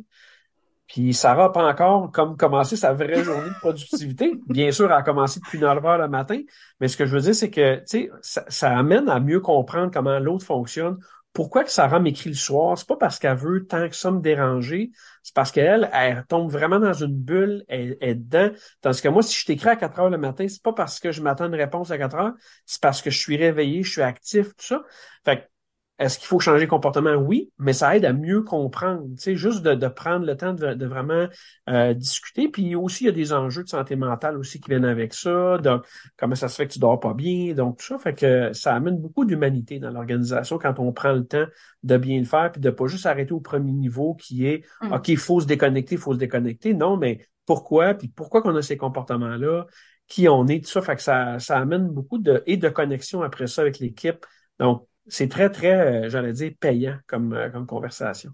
Puis 0.88 1.13
Sarah 1.13 1.47
n'a 1.47 1.49
pas 1.49 1.67
encore 1.67 2.12
comme 2.12 2.38
commencé 2.38 2.75
sa 2.75 2.93
vraie 2.93 3.23
journée 3.23 3.49
de 3.49 3.60
productivité. 3.60 4.39
Bien 4.47 4.71
sûr, 4.71 4.86
elle 4.86 4.91
a 4.91 5.01
commencé 5.01 5.39
depuis 5.39 5.60
9 5.60 5.84
heures 5.84 5.97
le 5.97 6.08
matin, 6.08 6.39
mais 6.80 6.88
ce 6.88 6.95
que 6.95 7.06
je 7.06 7.15
veux 7.15 7.21
dire, 7.21 7.36
c'est 7.36 7.49
que 7.49 7.82
ça, 7.86 8.45
ça 8.47 8.78
amène 8.78 9.10
à 9.10 9.19
mieux 9.19 9.39
comprendre 9.39 9.91
comment 9.91 10.19
l'autre 10.19 10.45
fonctionne. 10.45 10.97
Pourquoi 11.34 11.65
que 11.65 11.71
Sarah 11.71 11.99
m'écrit 11.99 12.30
le 12.30 12.36
soir? 12.36 12.78
C'est 12.78 12.88
pas 12.88 12.95
parce 12.95 13.19
qu'elle 13.19 13.36
veut 13.36 13.65
tant 13.65 13.89
que 13.89 13.95
ça 13.95 14.10
me 14.10 14.21
déranger, 14.21 14.91
c'est 15.21 15.34
parce 15.36 15.51
qu'elle, 15.51 15.89
elle 15.91 16.23
tombe 16.30 16.49
vraiment 16.49 16.80
dans 16.80 16.93
une 16.93 17.13
bulle, 17.13 17.65
elle, 17.67 17.97
est 17.99 18.15
dedans. 18.15 18.51
Tandis 18.80 19.01
que 19.01 19.10
moi, 19.10 19.21
si 19.21 19.38
je 19.38 19.45
t'écris 19.45 19.69
à 19.69 19.75
4 19.75 19.99
heures 19.99 20.10
le 20.10 20.17
matin, 20.17 20.47
c'est 20.47 20.63
pas 20.63 20.71
parce 20.71 20.99
que 20.99 21.12
je 21.12 21.21
m'attends 21.21 21.47
une 21.47 21.56
réponse 21.56 21.91
à 21.91 21.97
4 21.97 22.15
heures, 22.15 22.34
c'est 22.65 22.82
parce 22.82 23.01
que 23.01 23.10
je 23.10 23.19
suis 23.19 23.36
réveillé, 23.36 23.84
je 23.84 23.91
suis 23.91 24.01
actif, 24.01 24.56
tout 24.56 24.65
ça. 24.65 24.84
Fait 25.25 25.49
est-ce 25.97 26.19
qu'il 26.19 26.27
faut 26.27 26.39
changer 26.39 26.65
de 26.65 26.69
comportement? 26.69 27.15
Oui, 27.15 27.51
mais 27.58 27.71
ça 27.71 27.95
aide 27.95 28.03
à 28.03 28.12
mieux 28.12 28.41
comprendre. 28.41 29.03
Tu 29.15 29.23
sais, 29.23 29.36
juste 29.36 29.62
de, 29.62 29.75
de 29.75 29.88
prendre 29.88 30.25
le 30.25 30.36
temps 30.36 30.53
de, 30.53 30.73
de 30.73 30.86
vraiment 30.86 31.27
euh, 31.69 31.93
discuter. 31.93 32.49
Puis 32.49 32.75
aussi, 32.75 33.05
il 33.05 33.08
y 33.08 33.10
a 33.10 33.13
des 33.13 33.31
enjeux 33.31 33.63
de 33.63 33.69
santé 33.69 33.95
mentale 33.95 34.38
aussi 34.38 34.60
qui 34.60 34.69
viennent 34.69 34.86
avec 34.86 35.13
ça. 35.13 35.58
Donc, 35.58 35.86
comment 36.17 36.36
ça 36.36 36.49
se 36.49 36.58
fait 36.58 36.67
que 36.67 36.73
tu 36.73 36.79
dors 36.79 36.99
pas 36.99 37.13
bien? 37.13 37.53
Donc, 37.53 37.77
tout 37.77 37.86
ça 37.86 37.97
fait 37.97 38.13
que 38.13 38.51
ça 38.51 38.75
amène 38.75 38.97
beaucoup 38.97 39.23
d'humanité 39.23 39.79
dans 39.79 39.89
l'organisation 39.89 40.58
quand 40.58 40.79
on 40.79 40.91
prend 40.91 41.13
le 41.13 41.25
temps 41.25 41.45
de 41.84 41.97
bien 41.97 42.19
le 42.19 42.25
faire, 42.25 42.51
puis 42.51 42.60
de 42.60 42.69
pas 42.71 42.88
juste 42.88 43.05
arrêter 43.05 43.31
au 43.31 43.39
premier 43.39 43.71
niveau 43.71 44.15
qui 44.15 44.45
est 44.45 44.65
mm. 44.81 44.91
OK, 44.91 45.08
il 45.08 45.17
faut 45.17 45.39
se 45.39 45.45
déconnecter, 45.45 45.95
il 45.95 46.01
faut 46.01 46.13
se 46.13 46.19
déconnecter. 46.19 46.73
Non, 46.73 46.97
mais 46.97 47.25
pourquoi? 47.45 47.93
Puis 47.93 48.10
pourquoi 48.10 48.41
qu'on 48.41 48.55
a 48.58 48.62
ces 48.62 48.75
comportements-là? 48.75 49.65
Qui 50.08 50.27
on 50.27 50.45
est, 50.47 50.63
tout 50.63 50.69
ça. 50.69 50.81
Fait 50.81 50.97
que 50.97 51.01
ça, 51.01 51.39
ça 51.39 51.58
amène 51.58 51.88
beaucoup 51.88 52.17
de, 52.17 52.43
et 52.45 52.58
de 52.58 52.67
connexion 52.69 53.21
après 53.21 53.47
ça 53.47 53.62
avec 53.62 53.79
l'équipe. 53.79 54.25
Donc, 54.60 54.88
c'est 55.07 55.27
très, 55.27 55.49
très, 55.49 56.05
euh, 56.05 56.09
j'allais 56.09 56.33
dire, 56.33 56.51
payant 56.59 56.97
comme, 57.07 57.33
euh, 57.33 57.49
comme 57.49 57.67
conversation. 57.67 58.31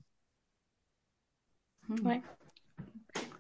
Hmm. 1.87 1.95
Oui. 2.03 2.21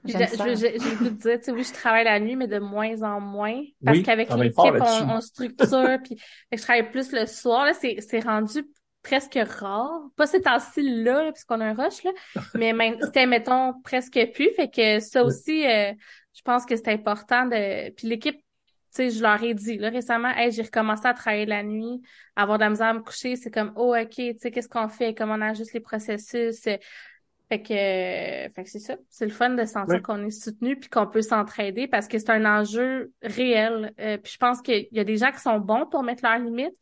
J'ai 0.03 0.17
le 0.17 0.97
goût 0.97 1.03
de 1.05 1.09
dire, 1.09 1.37
tu 1.37 1.43
sais, 1.43 1.51
oui, 1.51 1.63
je 1.63 1.73
travaille 1.73 2.03
la 2.03 2.19
nuit, 2.19 2.35
mais 2.35 2.47
de 2.47 2.57
moins 2.57 3.03
en 3.03 3.21
moins. 3.21 3.61
Parce 3.85 4.01
qu'avec 4.01 4.33
l'équipe, 4.33 4.57
on, 4.57 5.09
on, 5.09 5.21
structure, 5.21 5.99
puis 6.03 6.17
je 6.51 6.61
travaille 6.61 6.89
plus 6.89 7.11
le 7.11 7.27
soir. 7.27 7.65
Là, 7.65 7.73
c'est 7.73 8.19
rendu 8.21 8.65
presque 9.03 9.39
rare. 9.59 10.01
Pas 10.15 10.27
ces 10.27 10.41
temps-ci-là, 10.41 11.25
là, 11.25 11.31
puisqu'on 11.31 11.61
a 11.61 11.65
un 11.65 11.73
rush, 11.73 12.03
là. 12.03 12.11
mais 12.55 12.73
c'était, 13.01 13.27
mettons, 13.27 13.79
presque 13.83 14.19
plus. 14.33 14.49
Fait 14.55 14.69
que 14.69 14.99
ça 14.99 15.23
aussi, 15.23 15.65
euh, 15.67 15.93
je 16.33 16.41
pense 16.41 16.65
que 16.65 16.75
c'est 16.75 16.89
important 16.89 17.45
de... 17.45 17.91
Puis 17.91 18.07
l'équipe 18.07 18.39
sais, 18.91 19.09
je 19.09 19.21
leur 19.21 19.41
ai 19.43 19.53
dit 19.53 19.77
là, 19.77 19.89
récemment, 19.89 20.29
hey, 20.35 20.51
j'ai 20.51 20.63
recommencé 20.63 21.07
à 21.07 21.13
travailler 21.13 21.45
la 21.45 21.63
nuit, 21.63 22.01
avoir 22.35 22.57
de 22.57 22.63
la 22.63 22.69
misère 22.69 22.87
à 22.87 22.93
me 22.93 23.01
coucher, 23.01 23.35
c'est 23.35 23.51
comme 23.51 23.71
oh 23.75 23.95
ok, 23.95 24.09
tu 24.09 24.35
sais, 24.39 24.51
qu'est-ce 24.51 24.69
qu'on 24.69 24.87
fait, 24.87 25.13
comment 25.13 25.35
on 25.35 25.41
ajuste 25.41 25.73
les 25.73 25.79
processus. 25.79 26.67
Fait 27.51 27.61
que, 27.61 27.73
fait 28.53 28.63
que 28.63 28.69
c'est 28.69 28.79
ça. 28.79 28.95
C'est 29.09 29.25
le 29.25 29.31
fun 29.31 29.49
de 29.49 29.65
sentir 29.65 30.01
qu'on 30.01 30.25
est 30.25 30.29
soutenu 30.29 30.77
puis 30.77 30.89
qu'on 30.89 31.05
peut 31.05 31.21
s'entraider 31.21 31.85
parce 31.85 32.07
que 32.07 32.17
c'est 32.17 32.29
un 32.29 32.45
enjeu 32.45 33.11
réel. 33.21 33.93
Euh, 33.99 34.17
puis 34.17 34.31
je 34.31 34.37
pense 34.37 34.61
qu'il 34.61 34.87
y 34.89 34.99
a 35.01 35.03
des 35.03 35.17
gens 35.17 35.33
qui 35.33 35.41
sont 35.41 35.59
bons 35.59 35.85
pour 35.85 36.01
mettre 36.01 36.23
leurs 36.23 36.39
limites, 36.39 36.73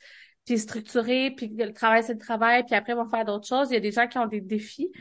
puis 0.46 0.60
structurer, 0.60 1.32
puis 1.36 1.52
le 1.58 1.74
travail 1.74 2.04
c'est 2.04 2.14
le 2.14 2.20
travail, 2.20 2.64
puis 2.66 2.76
après 2.76 2.94
ils 2.94 2.98
vont 2.98 3.10
faire 3.10 3.26
d'autres 3.26 3.48
choses. 3.48 3.72
Il 3.72 3.74
y 3.74 3.78
a 3.78 3.80
des 3.80 3.92
gens 3.92 4.08
qui 4.08 4.20
ont 4.20 4.28
des 4.28 4.42
défis. 4.42 4.92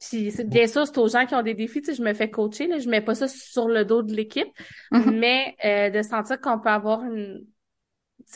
Puis 0.00 0.32
bien 0.44 0.66
sûr, 0.66 0.86
c'est 0.86 0.98
aux 0.98 1.08
gens 1.08 1.26
qui 1.26 1.34
ont 1.34 1.42
des 1.42 1.54
défis. 1.54 1.80
Tu 1.80 1.86
sais, 1.86 1.94
je 1.94 2.02
me 2.02 2.14
fais 2.14 2.30
coacher, 2.30 2.66
là, 2.66 2.78
je 2.78 2.88
mets 2.88 3.00
pas 3.00 3.14
ça 3.14 3.26
sur 3.26 3.68
le 3.68 3.84
dos 3.84 4.02
de 4.02 4.14
l'équipe, 4.14 4.48
mm-hmm. 4.92 5.18
mais 5.18 5.56
euh, 5.64 5.90
de 5.90 6.02
sentir 6.02 6.40
qu'on 6.40 6.58
peut 6.58 6.68
avoir 6.70 7.04
une 7.04 7.44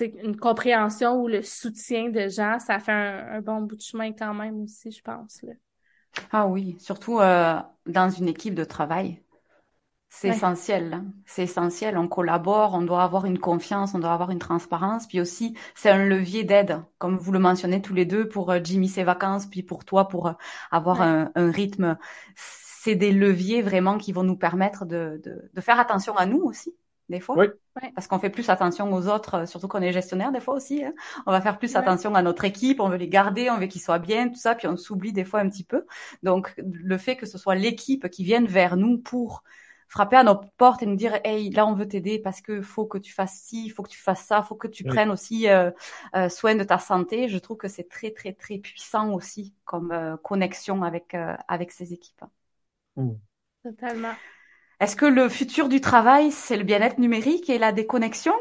une 0.01 0.37
compréhension 0.37 1.21
ou 1.21 1.29
le 1.29 1.43
soutien 1.43 2.09
de 2.09 2.29
gens, 2.29 2.59
ça 2.59 2.79
fait 2.79 2.93
un, 2.93 3.41
bon 3.41 3.63
bout 3.63 3.77
de 3.77 3.83
chemin 3.83 4.13
quand 4.13 4.35
même 4.35 4.63
aussi, 4.63 4.91
je 4.91 5.03
pense. 5.03 5.43
Là. 5.43 5.53
Ah 6.31 6.47
oui, 6.47 6.77
surtout 6.79 7.21
euh, 7.21 7.59
dans 7.87 8.11
une 8.11 8.29
équipe 8.29 8.55
de 8.55 8.65
travail. 8.65 9.21
C'est 10.15 10.29
essentiel. 10.29 10.93
Hein. 10.93 11.05
C'est 11.25 11.45
essentiel. 11.45 11.97
On 11.97 12.07
collabore, 12.07 12.75
on 12.75 12.83
doit 12.83 13.03
avoir 13.03 13.25
une 13.25 13.39
confiance, 13.39 13.95
on 13.95 13.99
doit 13.99 14.13
avoir 14.13 14.31
une 14.31 14.39
transparence. 14.39 15.07
Puis 15.07 15.21
aussi, 15.21 15.57
c'est 15.75 15.89
un 15.89 16.05
levier 16.05 16.45
d'aide, 16.45 16.83
comme 16.99 17.17
vous 17.17 17.33
le 17.33 17.39
mentionnez 17.39 17.81
tous 17.81 17.95
les 17.95 18.05
deux, 18.05 18.29
pour 18.29 18.51
euh, 18.51 18.61
Jimmy 18.63 18.89
ses 18.89 19.05
vacances, 19.05 19.47
puis 19.47 19.63
pour 19.63 19.87
toi, 19.87 20.09
pour 20.09 20.29
euh, 20.29 20.33
avoir 20.71 21.01
un, 21.01 21.31
rythme. 21.35 21.97
C'est 22.37 22.95
des 22.95 23.11
leviers 23.11 23.63
vraiment 23.63 23.97
qui 23.97 24.13
vont 24.13 24.23
nous 24.23 24.37
permettre 24.37 24.85
de, 24.85 25.21
de, 25.25 25.51
de 25.53 25.61
faire 25.63 25.81
attention 25.81 26.15
à 26.17 26.27
nous 26.27 26.43
aussi 26.43 26.75
des 27.09 27.21
fois. 27.21 27.37
Oui. 27.37 27.47
Parce 27.95 28.07
qu'on 28.07 28.19
fait 28.19 28.31
plus 28.31 28.49
attention 28.49 28.93
aux 28.93 29.09
autres, 29.09 29.35
euh, 29.35 29.47
surtout 29.47 29.67
qu'on 29.67 29.81
est 29.81 29.93
gestionnaire 29.93 30.31
des 30.31 30.41
fois 30.41 30.55
aussi. 30.55 30.85
Hein. 30.85 30.93
On 31.27 31.33
va 31.33 31.41
faire 31.41 31.59
plus 31.59 31.75
attention 31.75 32.15
à 32.15 32.23
notre 32.23 32.45
équipe, 32.45 32.81
on 32.81 32.89
veut 32.89 32.97
les 32.97 33.09
garder, 33.09 33.51
on 33.51 33.59
veut 33.59 33.67
qu'ils 33.67 33.81
soient 33.81 33.99
bien, 33.99 34.29
tout 34.29 34.37
ça, 34.37 34.55
puis 34.55 34.69
on 34.69 34.77
s'oublie 34.77 35.13
des 35.13 35.25
fois 35.25 35.41
un 35.41 35.49
petit 35.49 35.65
peu. 35.65 35.87
Donc 36.23 36.55
le 36.59 36.99
fait 36.99 37.17
que 37.17 37.27
ce 37.27 37.39
soit 37.39 37.55
l'équipe 37.55 38.09
qui 38.09 38.25
vienne 38.25 38.47
vers 38.47 38.77
nous 38.77 38.99
pour 38.99 39.43
frapper 39.93 40.17
à 40.17 40.23
notre 40.23 40.49
porte 40.57 40.83
et 40.83 40.87
nous 40.87 40.97
dire 40.97 41.21
hey 41.23 41.51
là 41.51 41.67
on 41.67 41.75
veut 41.75 41.87
t'aider 41.87 42.19
parce 42.19 42.41
que 42.41 42.63
faut 42.63 42.87
que 42.87 42.97
tu 42.97 43.13
fasses 43.13 43.43
ci, 43.43 43.69
faut 43.69 43.83
que 43.83 43.91
tu 43.91 44.01
fasses 44.01 44.25
ça, 44.25 44.43
faut 44.43 44.55
que 44.55 44.67
tu 44.67 44.85
prennes 44.85 45.11
aussi 45.11 45.49
euh, 45.49 45.71
euh, 46.17 46.31
soin 46.31 46.55
de 46.55 46.65
ta 46.65 46.79
santé. 46.79 47.29
Je 47.29 47.37
trouve 47.37 47.59
que 47.59 47.69
c'est 47.69 47.91
très 47.91 48.11
très 48.11 48.33
très 48.33 48.57
puissant 48.57 49.13
aussi 49.13 49.55
comme 49.67 50.19
connexion 50.23 50.83
avec 50.83 51.15
avec 51.47 51.73
ces 51.73 51.93
équipes. 51.93 52.25
Mmh. 52.97 53.11
Totalement. 53.63 54.15
Est-ce 54.81 54.97
que 54.97 55.07
le 55.07 55.29
futur 55.29 55.69
du 55.69 55.83
travail, 55.83 56.33
c'est 56.33 56.57
le 56.57 56.65
bien-être 56.65 56.99
numérique 56.99 57.51
et 57.51 57.59
la 57.59 57.71
déconnexion? 57.71 58.35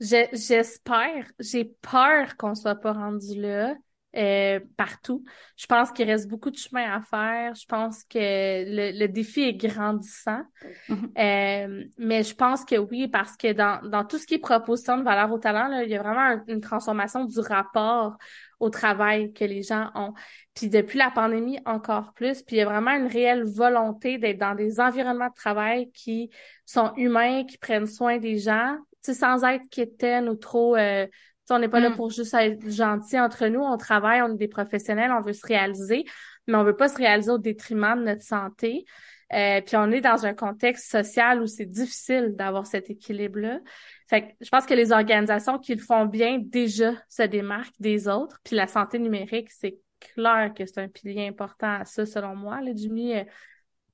J'espère. 0.00 1.30
J'ai 1.40 1.64
peur 1.64 2.36
qu'on 2.36 2.54
soit 2.54 2.76
pas 2.76 2.92
rendu 2.92 3.40
là. 3.40 3.74
Euh, 4.14 4.60
partout. 4.76 5.24
Je 5.56 5.64
pense 5.64 5.90
qu'il 5.90 6.06
reste 6.06 6.28
beaucoup 6.28 6.50
de 6.50 6.56
chemin 6.56 6.92
à 6.92 7.00
faire. 7.00 7.54
Je 7.54 7.64
pense 7.64 8.04
que 8.04 8.18
le, 8.18 9.06
défi 9.06 9.40
est 9.40 9.54
grandissant. 9.54 10.42
Mm-hmm. 10.90 11.08
Euh, 11.18 11.84
mais 11.96 12.22
je 12.22 12.34
pense 12.34 12.66
que 12.66 12.76
oui, 12.76 13.08
parce 13.08 13.38
que 13.38 13.54
dans, 13.54 13.80
dans 13.88 14.04
tout 14.04 14.18
ce 14.18 14.26
qui 14.26 14.34
est 14.34 14.38
proposition 14.38 14.98
de 14.98 15.02
valeur 15.02 15.32
au 15.32 15.38
talent, 15.38 15.66
là, 15.68 15.84
il 15.84 15.88
y 15.88 15.96
a 15.96 16.02
vraiment 16.02 16.42
une 16.46 16.60
transformation 16.60 17.24
du 17.24 17.40
rapport 17.40 18.18
au 18.60 18.68
travail 18.68 19.32
que 19.32 19.46
les 19.46 19.62
gens 19.62 19.90
ont. 19.94 20.12
Puis 20.54 20.68
depuis 20.68 20.98
la 20.98 21.10
pandémie, 21.10 21.58
encore 21.64 22.12
plus. 22.12 22.42
Puis 22.42 22.56
il 22.56 22.58
y 22.58 22.62
a 22.62 22.66
vraiment 22.66 22.90
une 22.90 23.06
réelle 23.06 23.44
volonté 23.44 24.18
d'être 24.18 24.38
dans 24.38 24.54
des 24.54 24.78
environnements 24.78 25.30
de 25.30 25.34
travail 25.34 25.90
qui 25.92 26.28
sont 26.66 26.92
humains, 26.96 27.44
qui 27.44 27.56
prennent 27.56 27.86
soin 27.86 28.18
des 28.18 28.36
gens, 28.36 28.76
sans 29.00 29.42
être 29.44 29.68
quétaines 29.70 30.28
ou 30.28 30.36
trop 30.36 30.76
euh, 30.76 31.06
on 31.50 31.58
n'est 31.58 31.68
pas 31.68 31.80
là 31.80 31.90
mm. 31.90 31.96
pour 31.96 32.10
juste 32.10 32.34
être 32.34 32.70
gentil 32.70 33.18
entre 33.18 33.46
nous. 33.46 33.60
On 33.60 33.76
travaille, 33.76 34.22
on 34.22 34.34
est 34.34 34.38
des 34.38 34.48
professionnels, 34.48 35.10
on 35.10 35.22
veut 35.22 35.32
se 35.32 35.46
réaliser, 35.46 36.04
mais 36.46 36.54
on 36.56 36.64
veut 36.64 36.76
pas 36.76 36.88
se 36.88 36.96
réaliser 36.96 37.30
au 37.30 37.38
détriment 37.38 37.98
de 37.98 38.04
notre 38.04 38.22
santé. 38.22 38.84
Euh, 39.32 39.62
puis 39.62 39.76
on 39.76 39.90
est 39.90 40.02
dans 40.02 40.26
un 40.26 40.34
contexte 40.34 40.90
social 40.90 41.40
où 41.40 41.46
c'est 41.46 41.66
difficile 41.66 42.34
d'avoir 42.36 42.66
cet 42.66 42.90
équilibre-là. 42.90 43.60
Fait 44.08 44.22
que 44.22 44.26
je 44.42 44.48
pense 44.50 44.66
que 44.66 44.74
les 44.74 44.92
organisations 44.92 45.58
qui 45.58 45.74
le 45.74 45.80
font 45.80 46.04
bien 46.04 46.38
déjà 46.38 46.92
se 47.08 47.22
démarquent 47.22 47.80
des 47.80 48.08
autres. 48.08 48.38
Puis 48.44 48.56
la 48.56 48.66
santé 48.66 48.98
numérique, 48.98 49.50
c'est 49.50 49.78
clair 50.00 50.52
que 50.54 50.66
c'est 50.66 50.80
un 50.80 50.88
pilier 50.88 51.26
important 51.28 51.78
à 51.80 51.84
ça, 51.86 52.04
selon 52.04 52.36
moi. 52.36 52.60
Là, 52.60 52.72
Jimmy, 52.74 53.16
euh, 53.16 53.24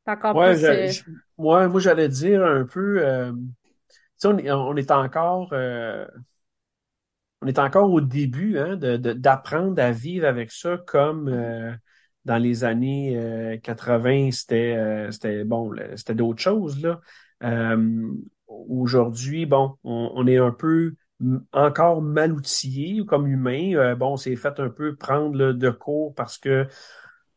encore 0.06 0.34
ouais, 0.34 0.54
plus... 0.54 0.64
Euh, 0.64 1.12
moi, 1.38 1.70
j'allais 1.78 2.08
dire 2.08 2.44
un 2.44 2.64
peu... 2.64 3.04
on, 4.24 4.38
on, 4.38 4.76
est 4.76 4.90
encore 4.90 5.52
on 5.52 6.06
est 7.48 7.58
encore 7.58 7.90
au 7.92 8.00
début 8.00 8.58
hein, 8.58 8.76
d'apprendre 8.76 9.80
à 9.82 9.90
vivre 9.90 10.26
avec 10.26 10.52
ça 10.52 10.78
comme 10.86 11.28
euh, 11.28 11.72
dans 12.24 12.38
les 12.38 12.64
années 12.64 13.58
80, 13.62 14.28
euh, 14.28 14.30
c'était 14.30 14.74
euh, 14.76 15.10
c'était 15.10 15.44
bon, 15.44 15.72
c'était 15.96 16.14
d'autres 16.14 16.40
choses 16.40 16.82
là. 16.82 17.00
Aujourd'hui, 18.46 19.44
bon, 19.44 19.76
on, 19.84 20.26
est 20.26 20.38
un 20.38 20.50
peu 20.52 20.94
encore 21.52 22.00
mal 22.00 22.32
outillé 22.32 23.04
comme 23.04 23.26
humain. 23.26 23.94
bon, 23.94 24.16
c'est 24.16 24.36
fait 24.36 24.58
un 24.58 24.70
peu 24.70 24.96
prendre 24.96 25.52
de 25.52 25.70
cours 25.70 26.14
parce 26.14 26.38
que 26.38 26.66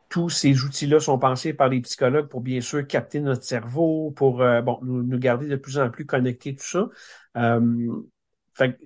tous 0.07 0.29
ces 0.29 0.63
outils-là 0.63 1.01
sont 1.01 1.19
pensés 1.19 1.53
par 1.53 1.67
les 1.67 1.81
psychologues 1.81 2.27
pour 2.27 2.41
bien 2.41 2.61
sûr 2.61 2.87
capter 2.87 3.19
notre 3.19 3.43
cerveau, 3.43 4.11
pour 4.11 4.37
bon 4.37 4.79
nous, 4.83 5.03
nous, 5.03 5.19
garder 5.19 5.47
de 5.47 5.57
plus 5.57 5.77
en 5.79 5.89
plus 5.89 6.05
connectés, 6.05 6.55
tout 6.55 6.65
ça. 6.65 6.89
fait 8.53 8.79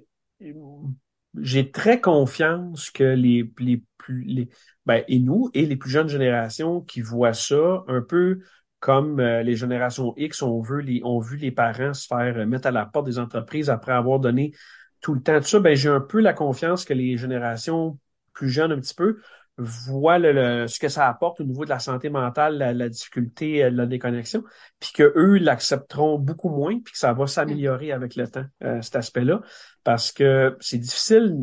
j'ai 1.42 1.72
très 1.72 2.02
confiance 2.02 2.90
que 2.90 3.04
les, 3.04 3.52
les 3.60 3.84
plus 3.98 4.24
les 4.24 4.50
ben, 4.86 5.04
et 5.08 5.20
nous 5.20 5.50
et 5.54 5.66
les 5.66 5.76
plus 5.76 5.90
jeunes 5.90 6.10
générations 6.10 6.82
qui 6.82 7.02
voient 7.02 7.34
ça 7.34 7.84
un 7.88 8.02
peu 8.02 8.40
comme 8.80 9.20
euh, 9.20 9.42
les 9.42 9.56
générations 9.56 10.14
X 10.18 10.42
ont 10.42 10.62
vu 10.62 10.82
les 10.82 11.02
ont 11.04 11.20
vu 11.20 11.38
les 11.38 11.52
parents 11.52 11.94
se 11.94 12.08
faire 12.08 12.38
euh, 12.38 12.46
mettre 12.46 12.68
à 12.68 12.72
la 12.72 12.86
porte 12.86 13.06
des 13.06 13.20
entreprises 13.20 13.70
après 13.70 13.94
avoir 13.94 14.20
donné 14.20 14.54
tout 15.02 15.14
le 15.14 15.22
temps. 15.22 15.40
De 15.40 15.46
ça, 15.46 15.60
ben 15.60 15.76
j'ai 15.76 15.90
un 15.90 16.02
peu 16.02 16.20
la 16.20 16.34
confiance 16.34 16.86
que 16.86 16.94
les 16.94 17.18
générations 17.18 18.00
plus 18.34 18.50
jeunes 18.50 18.72
un 18.72 18.80
petit 18.80 18.94
peu 18.94 19.20
voient 19.58 20.20
le, 20.20 20.68
ce 20.68 20.80
que 20.80 20.90
ça 20.90 21.08
apporte 21.08 21.40
au 21.40 21.44
niveau 21.44 21.64
de 21.64 21.70
la 21.70 21.80
santé 21.80 22.10
mentale, 22.10 22.58
la, 22.58 22.90
difficulté, 22.90 23.64
euh, 23.64 23.70
la 23.70 23.86
déconnexion, 23.86 24.44
puis 24.80 24.92
que 24.94 25.14
eux 25.16 25.38
l'accepteront 25.38 26.20
beaucoup 26.20 26.50
moins, 26.50 26.80
puis 26.80 26.92
que 26.92 27.00
ça 27.00 27.14
va 27.14 27.28
s'améliorer 27.28 27.92
avec 27.92 28.16
le 28.16 28.28
temps, 28.28 28.46
euh, 28.64 28.82
cet 28.82 28.98
aspect-là, 28.98 29.42
parce 29.84 30.12
que 30.12 30.58
c'est 30.60 30.78
difficile 30.78 31.38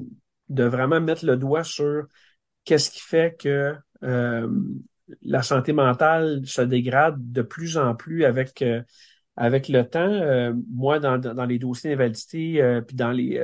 de 0.51 0.65
vraiment 0.65 1.01
mettre 1.01 1.25
le 1.25 1.37
doigt 1.37 1.65
sur 1.65 2.05
qu'est-ce 2.65 2.91
qui 2.91 3.01
fait 3.01 3.37
que 3.39 3.75
euh, 4.03 4.49
la 5.23 5.43
santé 5.43 5.73
mentale 5.73 6.43
se 6.45 6.63
dégrade 6.63 7.17
de 7.19 7.43
plus 7.43 7.79
en 7.79 7.95
plus 7.95 8.25
avec 8.25 8.65
avec 9.37 9.69
le 9.69 9.89
temps. 9.89 10.53
moi, 10.71 10.99
dans, 10.99 11.17
dans 11.17 11.47
les 11.47 11.59
dossiers 11.59 11.91
d'invalidité, 11.91 12.81
puis 12.87 12.97
dans 12.97 13.11
les 13.11 13.41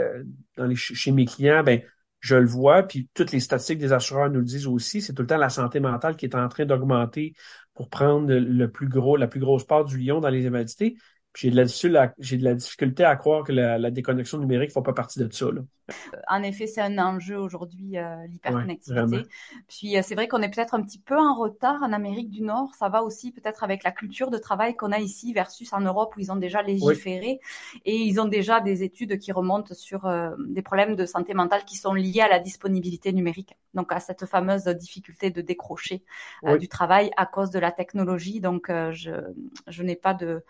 dans 0.56 0.66
les 0.66 0.76
chez 0.76 1.12
mes 1.12 1.24
clients, 1.24 1.62
ben 1.62 1.80
je 2.20 2.36
le 2.36 2.46
vois, 2.46 2.82
puis 2.82 3.08
toutes 3.14 3.32
les 3.32 3.40
statistiques 3.40 3.78
des 3.78 3.92
assureurs 3.92 4.30
nous 4.30 4.40
le 4.40 4.44
disent 4.44 4.66
aussi, 4.66 5.00
c'est 5.00 5.14
tout 5.14 5.22
le 5.22 5.28
temps 5.28 5.36
la 5.36 5.50
santé 5.50 5.80
mentale 5.80 6.16
qui 6.16 6.26
est 6.26 6.34
en 6.34 6.48
train 6.48 6.64
d'augmenter 6.64 7.34
pour 7.74 7.88
prendre 7.88 8.32
le 8.32 8.70
plus 8.70 8.88
gros, 8.88 9.16
la 9.16 9.28
plus 9.28 9.40
grosse 9.40 9.64
part 9.64 9.84
du 9.84 9.98
lion 9.98 10.20
dans 10.20 10.28
les 10.28 10.46
invalidités 10.46 10.96
j'ai 11.38 11.50
de 11.50 11.56
la 11.88 12.12
j'ai 12.18 12.36
de 12.36 12.42
la 12.42 12.54
difficulté 12.54 13.04
à 13.04 13.14
croire 13.14 13.44
que 13.44 13.52
la, 13.52 13.90
déconnexion 13.92 14.38
numérique 14.38 14.70
ne 14.70 14.74
fait 14.74 14.82
pas 14.82 14.92
partie 14.92 15.20
de 15.20 15.32
ça. 15.32 15.46
Là. 15.52 15.60
En 16.26 16.42
effet, 16.42 16.66
c'est 16.66 16.80
un 16.80 16.98
enjeu 16.98 17.38
aujourd'hui, 17.38 17.96
euh, 17.96 18.26
l'hyperconnectivité. 18.26 19.22
Puis 19.68 19.96
euh, 19.96 20.00
c'est 20.02 20.16
vrai 20.16 20.26
qu'on 20.26 20.42
est 20.42 20.50
peut-être 20.50 20.74
un 20.74 20.82
petit 20.82 20.98
peu 20.98 21.16
en 21.16 21.34
retard 21.34 21.80
en 21.80 21.92
Amérique 21.92 22.30
du 22.30 22.42
Nord. 22.42 22.74
Ça 22.74 22.88
va 22.88 23.04
aussi 23.04 23.30
peut-être 23.30 23.62
avec 23.62 23.84
la 23.84 23.92
culture 23.92 24.30
de 24.30 24.38
travail 24.38 24.74
qu'on 24.74 24.90
a 24.90 24.98
ici 24.98 25.32
versus 25.32 25.72
en 25.72 25.80
Europe 25.80 26.12
où 26.16 26.20
ils 26.20 26.32
ont 26.32 26.36
déjà 26.36 26.60
légiféré 26.60 27.38
et 27.84 27.94
ils 27.94 28.20
ont 28.20 28.26
déjà 28.26 28.60
des 28.60 28.82
études 28.82 29.16
qui 29.18 29.30
remontent 29.30 29.74
sur 29.74 30.06
euh, 30.06 30.30
des 30.44 30.62
problèmes 30.62 30.96
de 30.96 31.06
santé 31.06 31.34
mentale 31.34 31.64
qui 31.64 31.76
sont 31.76 31.94
liés 31.94 32.22
à 32.22 32.28
la 32.28 32.40
disponibilité 32.40 33.12
numérique. 33.12 33.56
Donc 33.74 33.92
à 33.92 34.00
cette 34.00 34.26
fameuse 34.26 34.64
difficulté 34.64 35.30
de 35.30 35.40
décrocher 35.40 36.02
du 36.58 36.66
travail 36.66 37.12
à 37.16 37.26
cause 37.26 37.50
de 37.50 37.60
la 37.60 37.70
technologie. 37.70 38.40
Donc 38.40 38.68
je, 38.68 39.12
je 39.68 39.82
n'ai 39.84 39.94
pas 39.94 40.14
de 40.14 40.42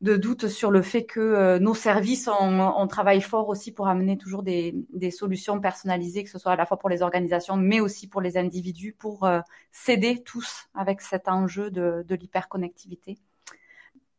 de 0.00 0.16
doute 0.16 0.48
sur 0.48 0.70
le 0.70 0.82
fait 0.82 1.04
que 1.04 1.20
euh, 1.20 1.58
nos 1.58 1.74
services, 1.74 2.28
on, 2.28 2.86
travaille 2.86 3.20
fort 3.20 3.48
aussi 3.48 3.72
pour 3.72 3.88
amener 3.88 4.18
toujours 4.18 4.42
des, 4.42 4.74
solutions 5.10 5.60
personnalisées, 5.60 6.24
que 6.24 6.30
ce 6.30 6.38
soit 6.38 6.52
à 6.52 6.56
la 6.56 6.66
fois 6.66 6.78
pour 6.78 6.88
les 6.88 7.02
organisations, 7.02 7.56
mais 7.56 7.80
aussi 7.80 8.08
pour 8.08 8.20
les 8.20 8.36
individus, 8.36 8.92
pour 8.92 9.24
euh, 9.24 9.40
s'aider 9.72 10.22
tous 10.22 10.68
avec 10.74 11.00
cet 11.00 11.28
enjeu 11.28 11.70
de, 11.70 12.04
de 12.06 12.14
l'hyperconnectivité. 12.14 13.18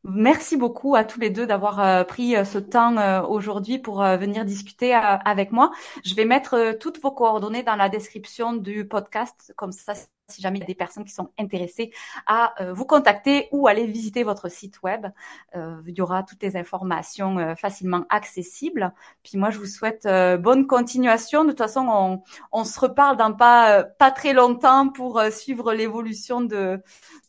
Merci 0.04 0.56
beaucoup 0.56 0.96
à 0.96 1.04
tous 1.04 1.20
les 1.20 1.32
deux 1.32 1.48
d'avoir 1.48 1.80
euh, 1.80 2.04
pris 2.04 2.36
ce 2.46 2.60
temps 2.60 3.28
aujourd'hui 3.28 3.80
pour 3.80 4.04
venir 4.04 4.46
discuter 4.46 4.94
avec 4.94 5.52
moi. 5.52 5.72
Je 6.04 6.14
vais 6.14 6.26
mettre 6.26 6.78
toutes 6.80 7.02
vos 7.02 7.12
coordonnées 7.12 7.64
dans 7.64 7.76
la 7.76 7.90
description 7.90 8.54
du 8.54 8.88
podcast, 8.88 9.54
comme 9.56 9.72
ça 9.72 9.94
si 10.28 10.42
jamais 10.42 10.58
il 10.58 10.62
y 10.62 10.64
a 10.64 10.68
des 10.68 10.76
personnes 10.76 11.06
qui 11.06 11.14
sont 11.14 11.30
intéressées 11.38 11.92
à 12.26 12.62
euh, 12.62 12.74
vous 12.74 12.86
contacter 12.86 13.48
ou 13.52 13.68
aller 13.68 13.86
visiter 13.86 14.24
votre 14.24 14.50
site 14.50 14.82
web. 14.82 15.08
Euh, 15.56 15.82
il 15.86 15.96
y 15.96 16.02
aura 16.02 16.24
toutes 16.24 16.42
les 16.42 16.58
informations 16.58 17.38
euh, 17.38 17.56
facilement 17.56 18.06
accessibles. 18.10 18.92
Puis 19.24 19.38
moi, 19.38 19.50
je 19.52 19.60
vous 19.60 19.66
souhaite 19.66 20.08
bonne 20.40 20.68
continuation. 20.68 21.44
De 21.44 21.50
toute 21.50 21.60
façon, 21.60 21.88
on, 21.90 22.24
on 22.52 22.64
se 22.64 22.80
reparle 22.80 23.18
dans 23.18 23.34
pas 23.34 23.84
pas 23.84 24.12
très 24.12 24.34
longtemps 24.34 24.90
pour 24.90 25.22
suivre 25.32 25.74
l'évolution 25.74 26.42
de 26.42 26.82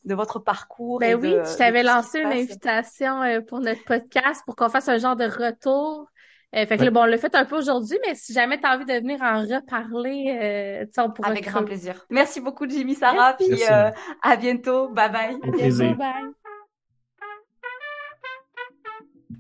de 0.05 0.15
votre 0.15 0.39
parcours. 0.39 1.01
Ben 1.01 1.17
oui, 1.21 1.31
je 1.31 1.57
t'avais 1.57 1.83
lancé 1.83 2.21
une 2.21 2.33
invitation 2.33 3.21
pour 3.49 3.61
notre 3.61 3.85
podcast 3.85 4.43
pour 4.47 4.57
qu'on 4.57 4.69
fasse 4.69 4.89
un 4.89 4.99
genre 4.99 5.17
de 5.17 5.25
retour 5.25 6.11
euh, 6.55 6.65
fait 6.67 6.79
que 6.79 6.89
bon, 6.91 7.03
on 7.03 7.05
l'a 7.07 7.19
fait 7.19 7.35
un 7.35 7.45
peu 7.45 7.57
aujourd'hui, 7.57 7.99
mais 8.07 8.15
si 8.15 8.33
jamais 8.33 8.59
tu 8.59 8.67
as 8.67 8.75
envie 8.75 8.85
de 8.85 8.93
venir 8.93 9.21
en 9.21 9.41
reparler, 9.41 10.39
euh, 10.41 11.03
on 11.03 11.11
pourra. 11.11 11.29
Avec 11.29 11.47
grand 11.47 11.65
plaisir. 11.65 12.07
Merci 12.09 12.41
beaucoup, 12.41 12.69
Jimmy, 12.69 12.95
Sarah, 12.95 13.35
puis 13.35 13.63
euh, 13.71 13.91
à 14.23 14.37
bientôt. 14.37 14.89
Bye 14.89 15.11
bye. 15.11 15.37
À 15.43 15.51
bientôt, 15.51 15.95
bye. 15.97 16.13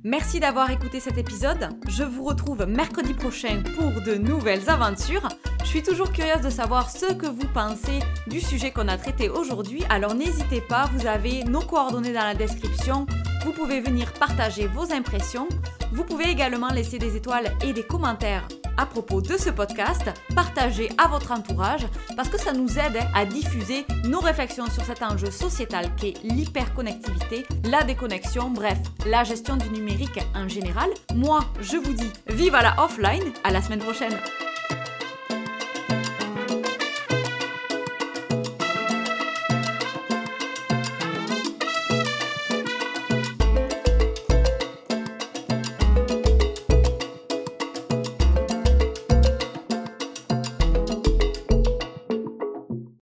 Merci 0.04 0.40
d'avoir 0.40 0.70
écouté 0.70 1.00
cet 1.00 1.16
épisode. 1.18 1.68
Je 1.88 2.04
vous 2.04 2.24
retrouve 2.24 2.64
mercredi 2.66 3.14
prochain 3.14 3.62
pour 3.76 4.02
de 4.02 4.14
nouvelles 4.14 4.68
aventures. 4.68 5.28
Je 5.62 5.66
suis 5.66 5.82
toujours 5.82 6.12
curieuse 6.12 6.42
de 6.42 6.50
savoir 6.50 6.90
ce 6.90 7.12
que 7.12 7.26
vous 7.26 7.48
pensez 7.52 7.98
du 8.28 8.40
sujet 8.40 8.70
qu'on 8.70 8.88
a 8.88 8.98
traité 8.98 9.28
aujourd'hui, 9.28 9.82
alors 9.90 10.14
n'hésitez 10.14 10.60
pas, 10.60 10.88
vous 10.92 11.06
avez 11.06 11.42
nos 11.44 11.60
coordonnées 11.60 12.12
dans 12.12 12.20
la 12.24 12.34
description. 12.34 13.06
Vous 13.44 13.52
pouvez 13.52 13.80
venir 13.80 14.12
partager 14.12 14.68
vos 14.68 14.92
impressions. 14.92 15.48
Vous 15.92 16.04
pouvez 16.04 16.30
également 16.30 16.68
laisser 16.68 16.98
des 16.98 17.16
étoiles 17.16 17.52
et 17.64 17.72
des 17.72 17.84
commentaires 17.84 18.46
à 18.76 18.86
propos 18.86 19.20
de 19.20 19.36
ce 19.36 19.50
podcast, 19.50 20.04
partagez 20.34 20.90
à 20.98 21.08
votre 21.08 21.32
entourage 21.32 21.86
parce 22.16 22.28
que 22.28 22.38
ça 22.38 22.52
nous 22.52 22.78
aide 22.78 22.98
à 23.14 23.24
diffuser 23.24 23.86
nos 24.04 24.20
réflexions 24.20 24.66
sur 24.66 24.84
cet 24.84 25.02
enjeu 25.02 25.30
sociétal 25.30 25.94
qui 25.96 26.08
est 26.08 26.22
l'hyperconnectivité, 26.22 27.46
la 27.64 27.82
déconnexion, 27.84 28.50
bref, 28.50 28.78
la 29.06 29.24
gestion 29.24 29.56
du 29.56 29.70
numérique 29.70 30.20
en 30.34 30.48
général. 30.48 30.90
Moi, 31.14 31.40
je 31.60 31.76
vous 31.76 31.94
dis 31.94 32.12
vive 32.28 32.54
à 32.54 32.62
la 32.62 32.82
offline, 32.82 33.32
à 33.44 33.50
la 33.50 33.62
semaine 33.62 33.80
prochaine. 33.80 34.16